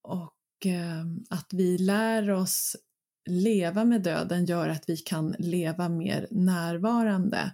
[0.07, 2.76] Och eh, att vi lär oss
[3.26, 7.52] leva med döden gör att vi kan leva mer närvarande.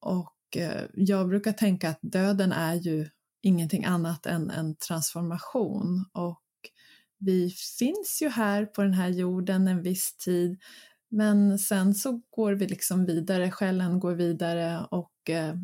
[0.00, 3.08] Och eh, jag brukar tänka att döden är ju
[3.42, 6.42] ingenting annat än en transformation och
[7.18, 10.58] vi finns ju här på den här jorden en viss tid
[11.10, 15.54] men sen så går vi liksom vidare, själen går vidare och eh,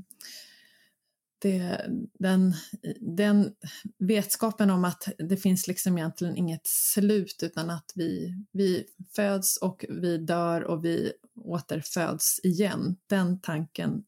[1.45, 2.55] det, den,
[3.01, 3.55] den
[3.99, 8.87] vetskapen om att det finns liksom egentligen inget slut utan att vi, vi
[9.17, 12.97] föds och vi dör och vi återföds igen.
[13.07, 14.05] Den tanken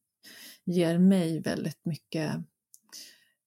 [0.64, 2.34] ger mig väldigt mycket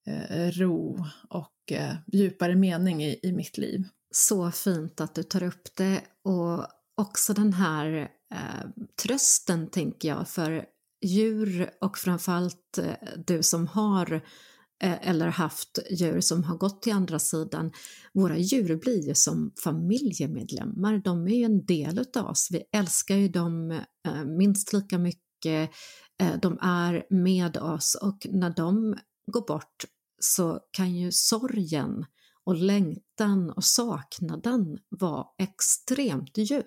[0.08, 3.84] eh, ro och eh, djupare mening i, i mitt liv.
[4.12, 8.70] Så fint att du tar upp det och också den här eh,
[9.04, 10.66] trösten, tänker jag, för
[11.02, 12.94] djur och framförallt eh,
[13.28, 14.14] du som har
[14.84, 17.72] eh, eller haft djur som har gått till andra sidan.
[18.14, 22.48] Våra djur blir ju som familjemedlemmar, de är ju en del utav oss.
[22.52, 23.72] Vi älskar ju dem
[24.08, 25.70] eh, minst lika mycket,
[26.42, 28.98] de är med oss och när de
[29.32, 29.86] går bort
[30.20, 32.06] så kan ju sorgen
[32.44, 36.66] och längtan och saknaden vara extremt djup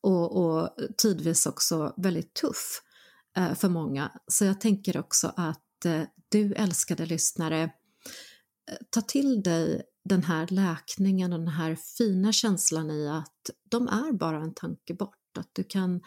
[0.00, 2.82] och, och tidvis också väldigt tuff
[3.36, 4.12] Eh, för många.
[4.26, 10.46] Så jag tänker också att eh, du älskade lyssnare, eh, ta till dig den här
[10.50, 15.16] läkningen och den här fina känslan i att de är bara en tanke bort.
[15.38, 16.00] Att du kan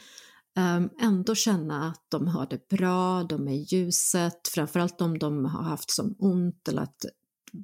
[0.57, 5.45] ehm, ändå känna att de har det bra, de är i ljuset, framförallt om de
[5.45, 7.05] har haft som ont eller att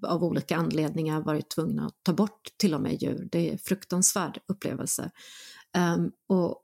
[0.08, 3.28] av olika anledningar varit tvungna att ta bort till och med djur.
[3.32, 5.12] Det är en fruktansvärd upplevelse.
[5.78, 6.64] Um, och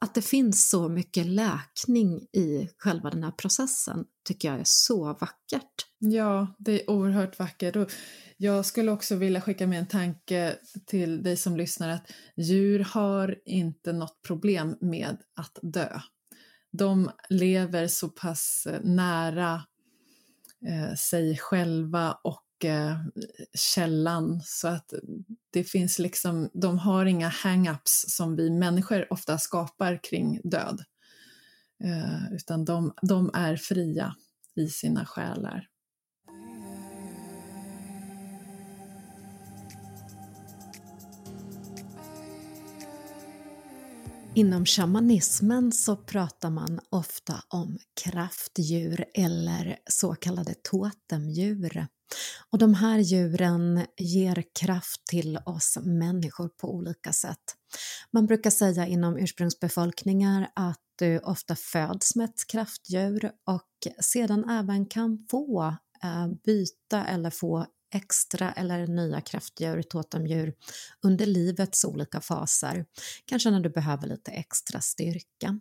[0.00, 5.04] att det finns så mycket läkning i själva den här processen tycker jag är så
[5.04, 5.86] vackert.
[5.98, 7.76] Ja, det är oerhört vackert.
[7.76, 7.92] Och
[8.36, 10.56] jag skulle också vilja skicka med en tanke
[10.86, 16.00] till dig som lyssnar att djur har inte något problem med att dö.
[16.72, 19.64] De lever så pass eh, nära
[20.68, 22.96] eh, sig själva och eh,
[23.54, 24.92] källan så att
[25.50, 30.84] det finns liksom, de har inga hang-ups som vi människor ofta skapar kring död.
[31.84, 34.14] Eh, utan de, de är fria
[34.56, 35.66] i sina själar.
[44.34, 51.86] Inom shamanismen så pratar man ofta om kraftdjur eller så kallade totemdjur.
[52.50, 57.56] Och de här djuren ger kraft till oss människor på olika sätt.
[58.10, 64.86] Man brukar säga inom ursprungsbefolkningar att du ofta föds med ett kraftdjur och sedan även
[64.86, 70.54] kan få eh, byta eller få extra eller nya kraftdjur, totemdjur,
[71.02, 72.86] under livets olika faser.
[73.24, 75.60] Kanske när du behöver lite extra styrka.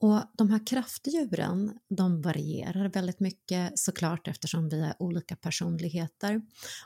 [0.00, 6.42] Och de här kraftdjuren, de varierar väldigt mycket såklart eftersom vi är olika personligheter.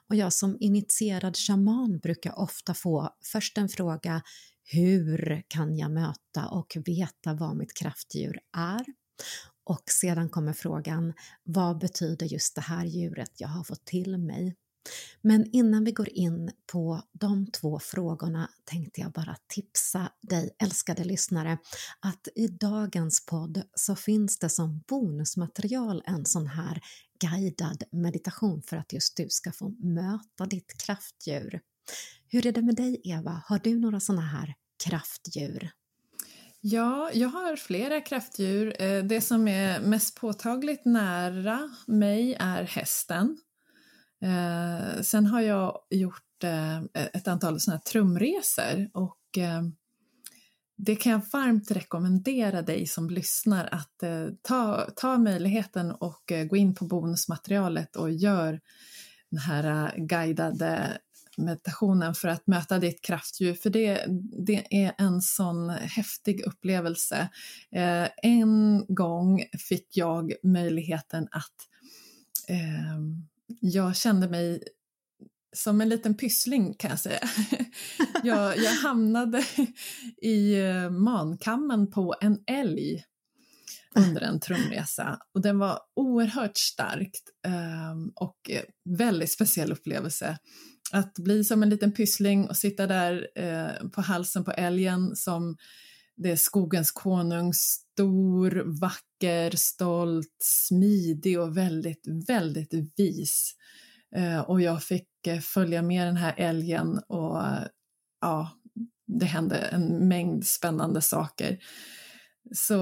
[0.08, 4.22] Och jag som initierad shaman brukar ofta få först en fråga
[4.62, 8.84] hur kan jag möta och veta vad mitt kraftdjur är?
[9.64, 14.56] Och sedan kommer frågan vad betyder just det här djuret jag har fått till mig?
[15.20, 21.04] Men innan vi går in på de två frågorna tänkte jag bara tipsa dig älskade
[21.04, 21.58] lyssnare
[22.00, 26.80] att i dagens podd så finns det som bonusmaterial en sån här
[27.20, 31.60] guidad meditation för att just du ska få möta ditt kraftdjur.
[32.28, 33.42] Hur är det med dig Eva?
[33.46, 34.54] Har du några såna här
[34.84, 35.70] kraftdjur?
[36.60, 38.82] Ja, jag har flera kraftdjur.
[38.82, 43.38] Eh, det som är mest påtagligt nära mig är hästen.
[44.22, 49.62] Eh, sen har jag gjort eh, ett antal såna här trumresor och eh,
[50.76, 56.44] det kan jag varmt rekommendera dig som lyssnar att eh, ta, ta möjligheten och eh,
[56.44, 58.60] gå in på bonusmaterialet och gör
[59.30, 60.98] den här eh, guidade
[61.36, 64.04] meditationen för att möta ditt kraftdjur, för det,
[64.46, 67.28] det är en sån häftig upplevelse.
[67.72, 71.54] Eh, en gång fick jag möjligheten att
[72.48, 72.98] eh,
[73.60, 74.62] jag kände mig
[75.56, 77.20] som en liten pyssling kan jag säga.
[78.22, 79.44] jag, jag hamnade
[80.22, 83.04] i eh, mankammen på en älg
[83.94, 88.50] under en trumresa och den var oerhört starkt ehm, och
[88.98, 90.38] väldigt speciell upplevelse.
[90.92, 95.56] Att bli som en liten pyssling och sitta där eh, på halsen på älgen som
[96.16, 97.52] det är skogens konung,
[98.00, 103.54] stor, vacker, stolt, smidig och väldigt, väldigt vis.
[104.16, 107.42] Eh, och jag fick eh, följa med den här älgen och
[108.20, 108.50] ja,
[109.06, 111.58] det hände en mängd spännande saker.
[112.54, 112.74] Så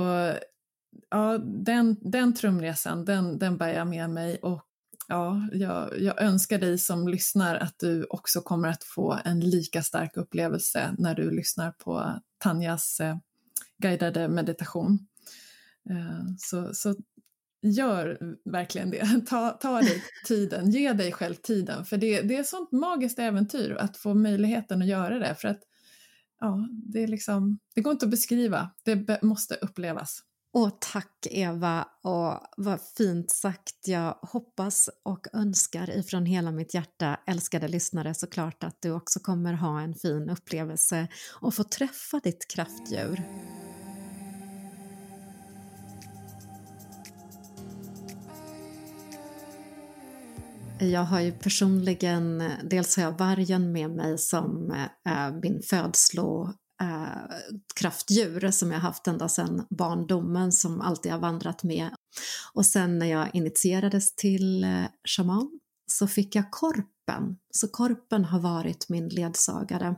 [1.11, 4.63] ja, den, den trumresan, den, den bär jag med mig och
[5.09, 9.83] ja, jag, jag önskar dig som lyssnar att du också kommer att få en lika
[9.83, 13.17] stark upplevelse när du lyssnar på Tanjas eh,
[13.83, 15.08] guidade meditation.
[15.91, 16.95] Eh, så, så
[17.63, 19.21] gör verkligen det.
[19.27, 21.85] Ta, ta dig tiden, ge dig själv tiden.
[21.85, 25.35] För det, det är ett sånt magiskt äventyr att få möjligheten att göra det.
[25.35, 25.61] För att
[26.41, 30.23] ja, det, är liksom, det går inte att beskriva, det måste upplevas.
[30.53, 33.89] Och tack Eva, och vad fint sagt.
[33.89, 39.53] Jag hoppas och önskar ifrån hela mitt hjärta, älskade lyssnare, såklart att du också kommer
[39.53, 41.09] ha en fin upplevelse
[41.41, 43.23] och få träffa ditt kraftdjur.
[50.81, 54.71] Jag har ju personligen, dels har jag vargen med mig som
[55.07, 56.53] äh, min födslo
[56.83, 57.37] äh,
[57.75, 61.91] kraftdjur som jag haft ända sedan barndomen som alltid har vandrat med.
[62.53, 68.41] Och sen när jag initierades till äh, shaman så fick jag korpen, så korpen har
[68.41, 69.97] varit min ledsagare.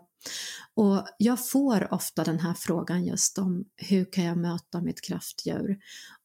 [0.75, 5.79] Och jag får ofta den här frågan just om hur kan jag möta mitt kraftdjur?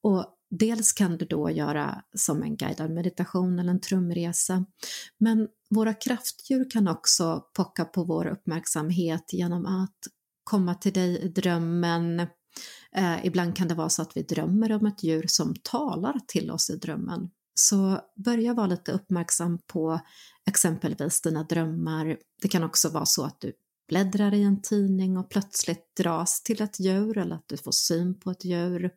[0.04, 4.66] Och Dels kan du då göra som en guidad meditation eller en trumresa,
[5.18, 10.00] men våra kraftdjur kan också pocka på vår uppmärksamhet genom att
[10.44, 12.20] komma till dig i drömmen.
[12.96, 16.52] Eh, ibland kan det vara så att vi drömmer om ett djur som talar till
[16.52, 17.30] oss i drömmen.
[17.54, 20.00] Så börja vara lite uppmärksam på
[20.48, 22.18] exempelvis dina drömmar.
[22.42, 23.54] Det kan också vara så att du
[23.88, 28.20] bläddrar i en tidning och plötsligt dras till ett djur eller att du får syn
[28.20, 28.92] på ett djur.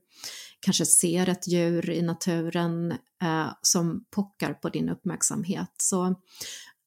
[0.60, 5.74] Kanske ser ett djur i naturen eh, som pockar på din uppmärksamhet.
[5.76, 6.14] Så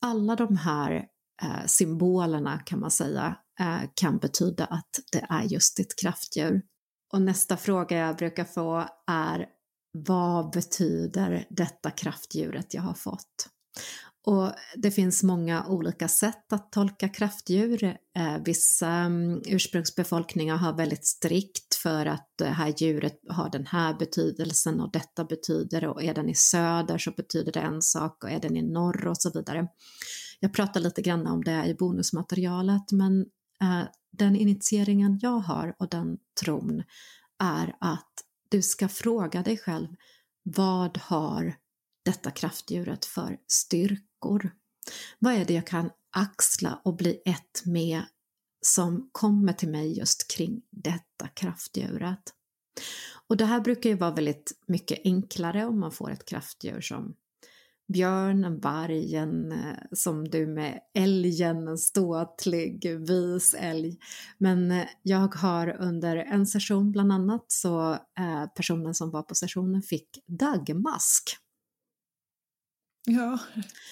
[0.02, 1.06] alla de här
[1.44, 6.62] eh, symbolerna kan man säga eh, kan betyda att det är just ditt kraftdjur.
[7.14, 9.46] Och nästa fråga jag brukar få är
[9.92, 13.50] vad betyder detta kraftdjuret jag har fått?
[14.24, 17.84] Och det finns många olika sätt att tolka kraftdjur.
[17.84, 23.94] Eh, vissa mm, ursprungsbefolkningar har väldigt strikt för att det här djuret har den här
[23.94, 28.32] betydelsen och detta betyder och är den i söder så betyder det en sak och
[28.32, 29.68] är den i norr och så vidare.
[30.40, 33.22] Jag pratar lite grann om det i bonusmaterialet men
[33.62, 36.84] eh, den initieringen jag har och den tron
[37.44, 38.14] är att
[38.50, 39.88] du ska fråga dig själv
[40.44, 41.56] vad har
[42.06, 44.52] detta kraftdjuret för styrka styrkor?
[45.20, 48.04] Vad är det jag kan axla och bli ett med
[48.62, 52.34] som kommer till mig just kring detta kraftdjuret?
[53.28, 57.16] Och det här brukar ju vara väldigt mycket enklare om man får ett kraftdjur som
[57.94, 63.98] björnen, vargen, en eh, som du med älgen, en ståtlig, vis älg.
[64.38, 69.36] Men eh, jag har under en session bland annat så eh, personen som var på
[69.36, 71.42] sessionen fick dagmask.
[73.06, 73.40] Ja,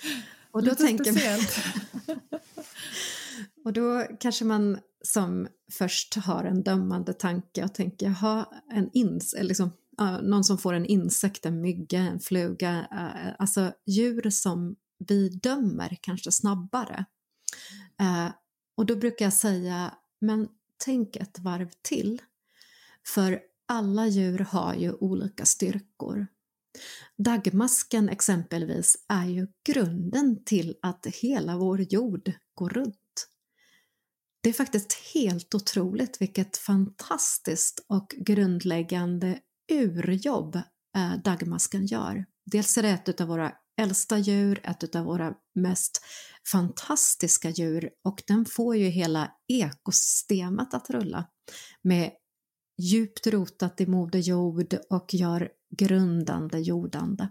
[0.52, 1.58] och då tänker speciellt.
[3.66, 9.36] och då kanske man som först har en dömande tanke och tänker, jaha, en ins,
[9.42, 9.72] liksom,
[10.22, 14.76] någon som får en insekt, en mygga, en fluga, uh, alltså djur som
[15.08, 17.06] vi dömer kanske snabbare.
[18.02, 18.30] Uh,
[18.76, 20.48] och då brukar jag säga, men
[20.86, 22.22] tänk ett varv till.
[23.08, 26.28] För alla djur har ju olika styrkor.
[27.18, 32.96] Dagmasken exempelvis är ju grunden till att hela vår jord går runt.
[34.44, 39.40] Det är faktiskt helt otroligt vilket fantastiskt och grundläggande
[39.72, 40.56] urjobb
[40.96, 42.26] eh, dagmasken gör.
[42.46, 46.02] Dels är det ett av våra äldsta djur, ett av våra mest
[46.52, 51.26] fantastiska djur och den får ju hela ekosystemet att rulla
[51.82, 52.12] med
[52.82, 57.28] djupt rotat i Moder Jord och gör grundande, jordande.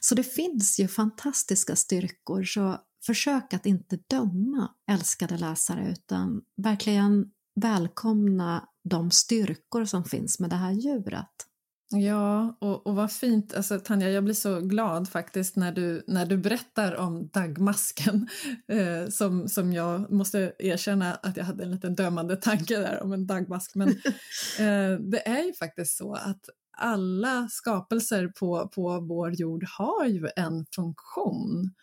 [0.00, 7.30] Så det finns ju fantastiska styrkor, så försök att inte döma älskade läsare utan verkligen
[7.60, 11.46] välkomna de styrkor som finns med det här djuret.
[11.92, 13.54] Ja, och, och vad fint.
[13.54, 18.28] Alltså, Tanja, jag blir så glad faktiskt när du, när du berättar om dagmasken
[18.68, 23.12] eh, som, som jag måste erkänna att jag hade en liten dömande tanke där om
[23.12, 23.74] en dagmask.
[23.74, 23.88] Men
[24.58, 26.44] eh, det är ju faktiskt så att
[26.80, 31.74] alla skapelser på, på vår jord har ju en funktion.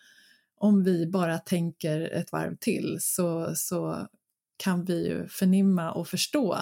[0.56, 4.08] Om vi bara tänker ett varv till så, så
[4.58, 6.58] kan vi ju förnimma och förstå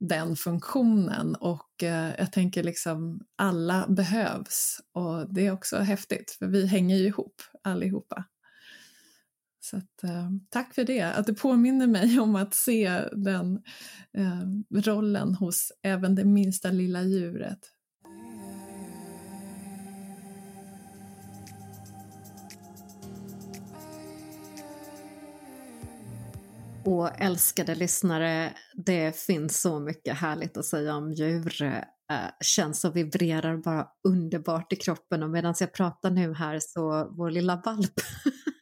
[0.00, 6.46] den funktionen och eh, jag tänker liksom alla behövs och det är också häftigt för
[6.46, 8.24] vi hänger ju ihop allihopa.
[9.64, 13.62] Så att, eh, tack för det, att du påminner mig om att se den
[14.18, 17.58] eh, rollen hos även det minsta lilla djuret.
[26.84, 31.62] Och älskade lyssnare, det finns så mycket härligt att säga om djur.
[31.62, 37.14] Äh, känns och vibrerar bara underbart i kroppen och medan jag pratar nu här så
[37.16, 37.94] vår lilla valp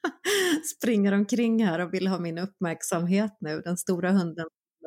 [0.76, 3.61] springer omkring här och vill ha min uppmärksamhet nu.
[3.61, 4.46] Den stora hunden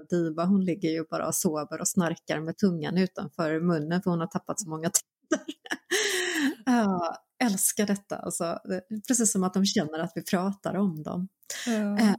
[0.10, 4.20] Diva hon ligger ju bara och sover och snarkar med tungan utanför munnen för hon
[4.20, 5.46] har tappat så många tänder.
[6.66, 8.60] ja, älskar detta, alltså.
[9.08, 11.28] precis som att de känner att vi pratar om dem.
[11.66, 11.98] Ja.
[11.98, 12.16] Äh,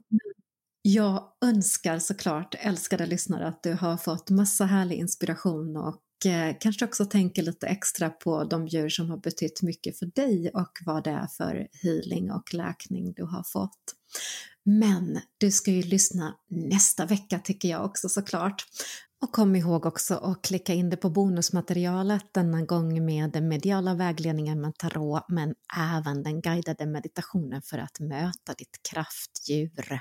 [0.83, 6.57] jag önskar såklart, älskade lyssnare, att du har fått massa härlig inspiration och eh, Eh,
[6.61, 10.73] kanske också tänker lite extra på de djur som har betytt mycket för dig och
[10.87, 13.95] vad det är för healing och läkning du har fått.
[14.65, 18.65] Men du ska ju lyssna nästa vecka tycker jag också såklart.
[19.23, 23.95] Och kom ihåg också att klicka in det på bonusmaterialet denna gång med den mediala
[23.95, 30.01] vägledningen med tarot men även den guidade meditationen för att möta ditt kraftdjur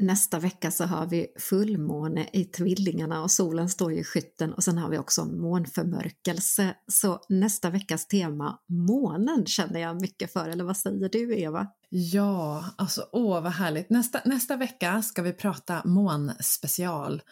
[0.00, 4.78] nästa vecka så har vi fullmåne i tvillingarna och solen står i skytten och sen
[4.78, 6.74] har vi också månförmörkelse.
[6.92, 10.48] Så nästa veckas tema, månen, känner jag mycket för.
[10.48, 11.66] Eller vad säger du Eva?
[11.88, 13.90] Ja, alltså åh vad härligt.
[13.90, 17.22] Nästa, nästa vecka ska vi prata månspecial.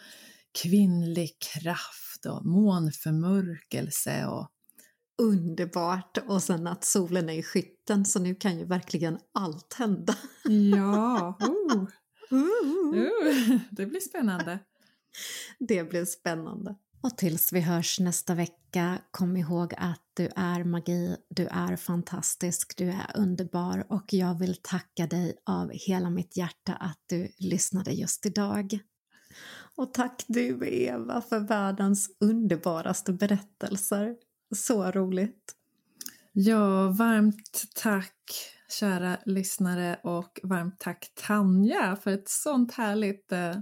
[0.63, 4.49] Kvinnlig kraft och månförmörkelse och
[5.23, 10.15] underbart och sen att solen är i skytten så nu kan ju verkligen allt hända.
[10.77, 11.85] Ja, oh.
[12.33, 14.59] Uh, det blir spännande.
[15.59, 16.75] Det blir spännande.
[17.01, 22.77] Och tills vi hörs nästa vecka, kom ihåg att du är magi, du är fantastisk,
[22.77, 27.91] du är underbar och jag vill tacka dig av hela mitt hjärta att du lyssnade
[27.91, 28.79] just idag.
[29.77, 34.17] Och tack du Eva för världens underbaraste berättelser.
[34.57, 35.55] Så roligt.
[36.33, 38.15] Ja, varmt tack
[38.73, 43.57] kära lyssnare och varmt tack Tanja för ett sånt härligt eh,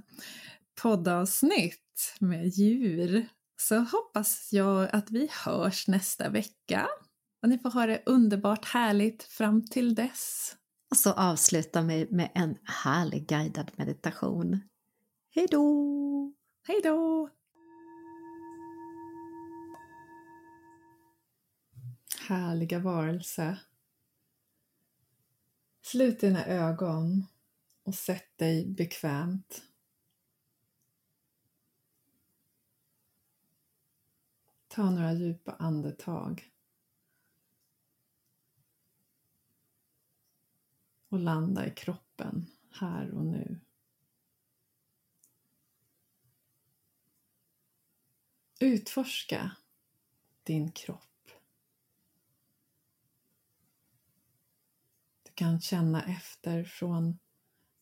[0.83, 3.29] poddavsnitt med djur.
[3.57, 6.89] Så hoppas jag att vi hörs nästa vecka
[7.43, 10.57] och ni får ha det underbart härligt fram till dess.
[10.91, 14.61] Och så avsluta mig med en härlig guidad meditation.
[15.35, 16.33] Hej då!
[16.69, 17.31] Hej då!
[22.29, 23.59] Härliga varelse.
[25.87, 27.27] Slut dina ögon
[27.83, 29.63] och sätt dig bekvämt.
[34.69, 36.53] Ta några djupa andetag.
[41.09, 43.61] Och landa i kroppen här och nu.
[48.61, 49.57] Utforska
[50.43, 51.16] din kropp.
[55.37, 57.19] Kan känna efter från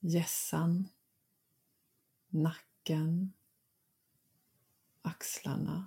[0.01, 0.89] gässan,
[2.29, 3.33] nacken,
[5.03, 5.87] axlarna,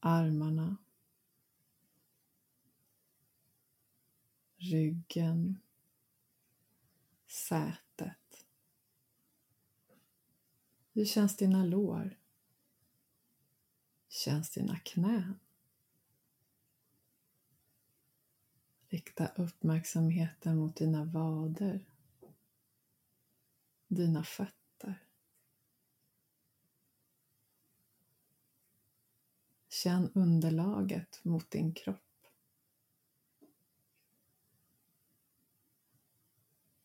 [0.00, 0.76] armarna,
[4.56, 5.60] ryggen,
[7.26, 8.46] sätet.
[10.92, 12.18] Hur känns dina lår?
[14.08, 15.43] Känns dina knän?
[18.94, 21.84] Rikta uppmärksamheten mot dina vader,
[23.88, 25.04] dina fötter.
[29.68, 32.26] Känn underlaget mot din kropp.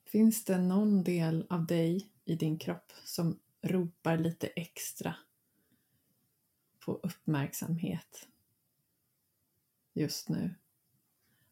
[0.04, 5.16] Finns det någon del av dig i din kropp som ropar lite extra
[6.80, 8.28] på uppmärksamhet
[9.94, 10.56] just nu?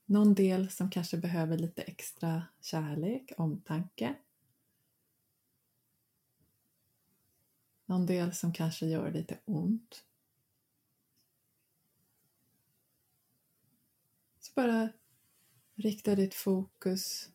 [0.09, 4.15] Någon del som kanske behöver lite extra kärlek, omtanke.
[7.85, 10.05] Någon del som kanske gör lite ont.
[14.39, 14.89] Så bara
[15.75, 17.29] rikta ditt fokus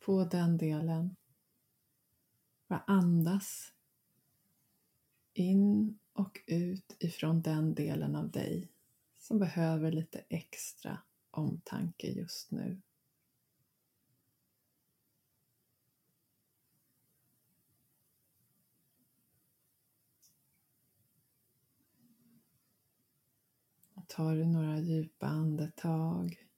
[0.00, 1.16] på den delen.
[2.68, 3.72] Bara andas
[5.32, 8.73] in och ut ifrån den delen av dig
[9.24, 10.98] som behöver lite extra
[11.30, 12.80] omtanke just nu.
[24.06, 26.48] Tar du några djupa andetag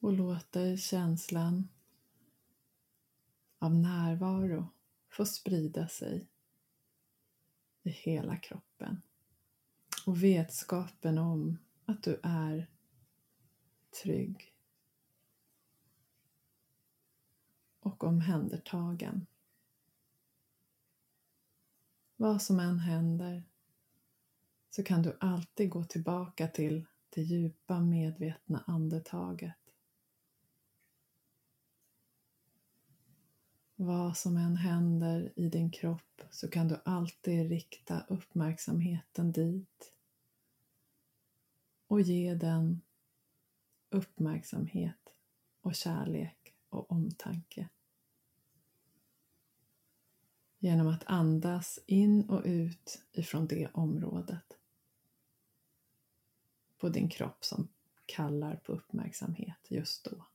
[0.00, 1.68] och låter känslan
[3.58, 4.68] av närvaro
[5.08, 6.28] få sprida sig
[7.88, 9.02] i hela kroppen.
[10.06, 12.66] Och vetskapen om att du är
[14.02, 14.54] trygg
[17.80, 19.26] och omhändertagen.
[22.16, 23.42] Vad som än händer
[24.70, 29.67] så kan du alltid gå tillbaka till det djupa medvetna andetaget.
[33.80, 39.92] Vad som än händer i din kropp så kan du alltid rikta uppmärksamheten dit
[41.86, 42.80] och ge den
[43.90, 45.14] uppmärksamhet
[45.60, 47.68] och kärlek och omtanke.
[50.58, 54.58] Genom att andas in och ut ifrån det området
[56.78, 57.68] på din kropp som
[58.06, 60.26] kallar på uppmärksamhet just då.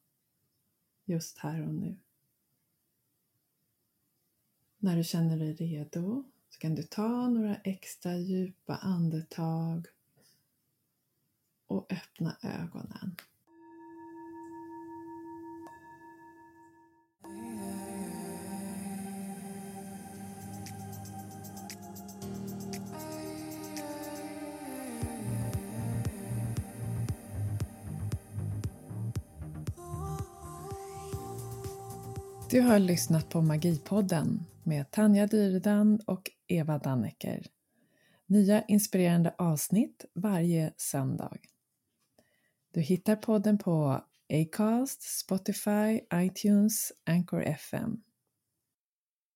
[1.05, 1.97] Just här och nu.
[4.83, 9.87] När du känner dig redo så kan du ta några extra djupa andetag
[11.67, 13.15] och öppna ögonen.
[32.53, 37.45] Du har lyssnat på Magipodden med Tanja Dyredand och Eva Dannecker.
[38.25, 41.37] Nya inspirerande avsnitt varje söndag.
[42.73, 44.01] Du hittar podden på
[44.33, 47.97] Acast, Spotify, iTunes, Anchor FM.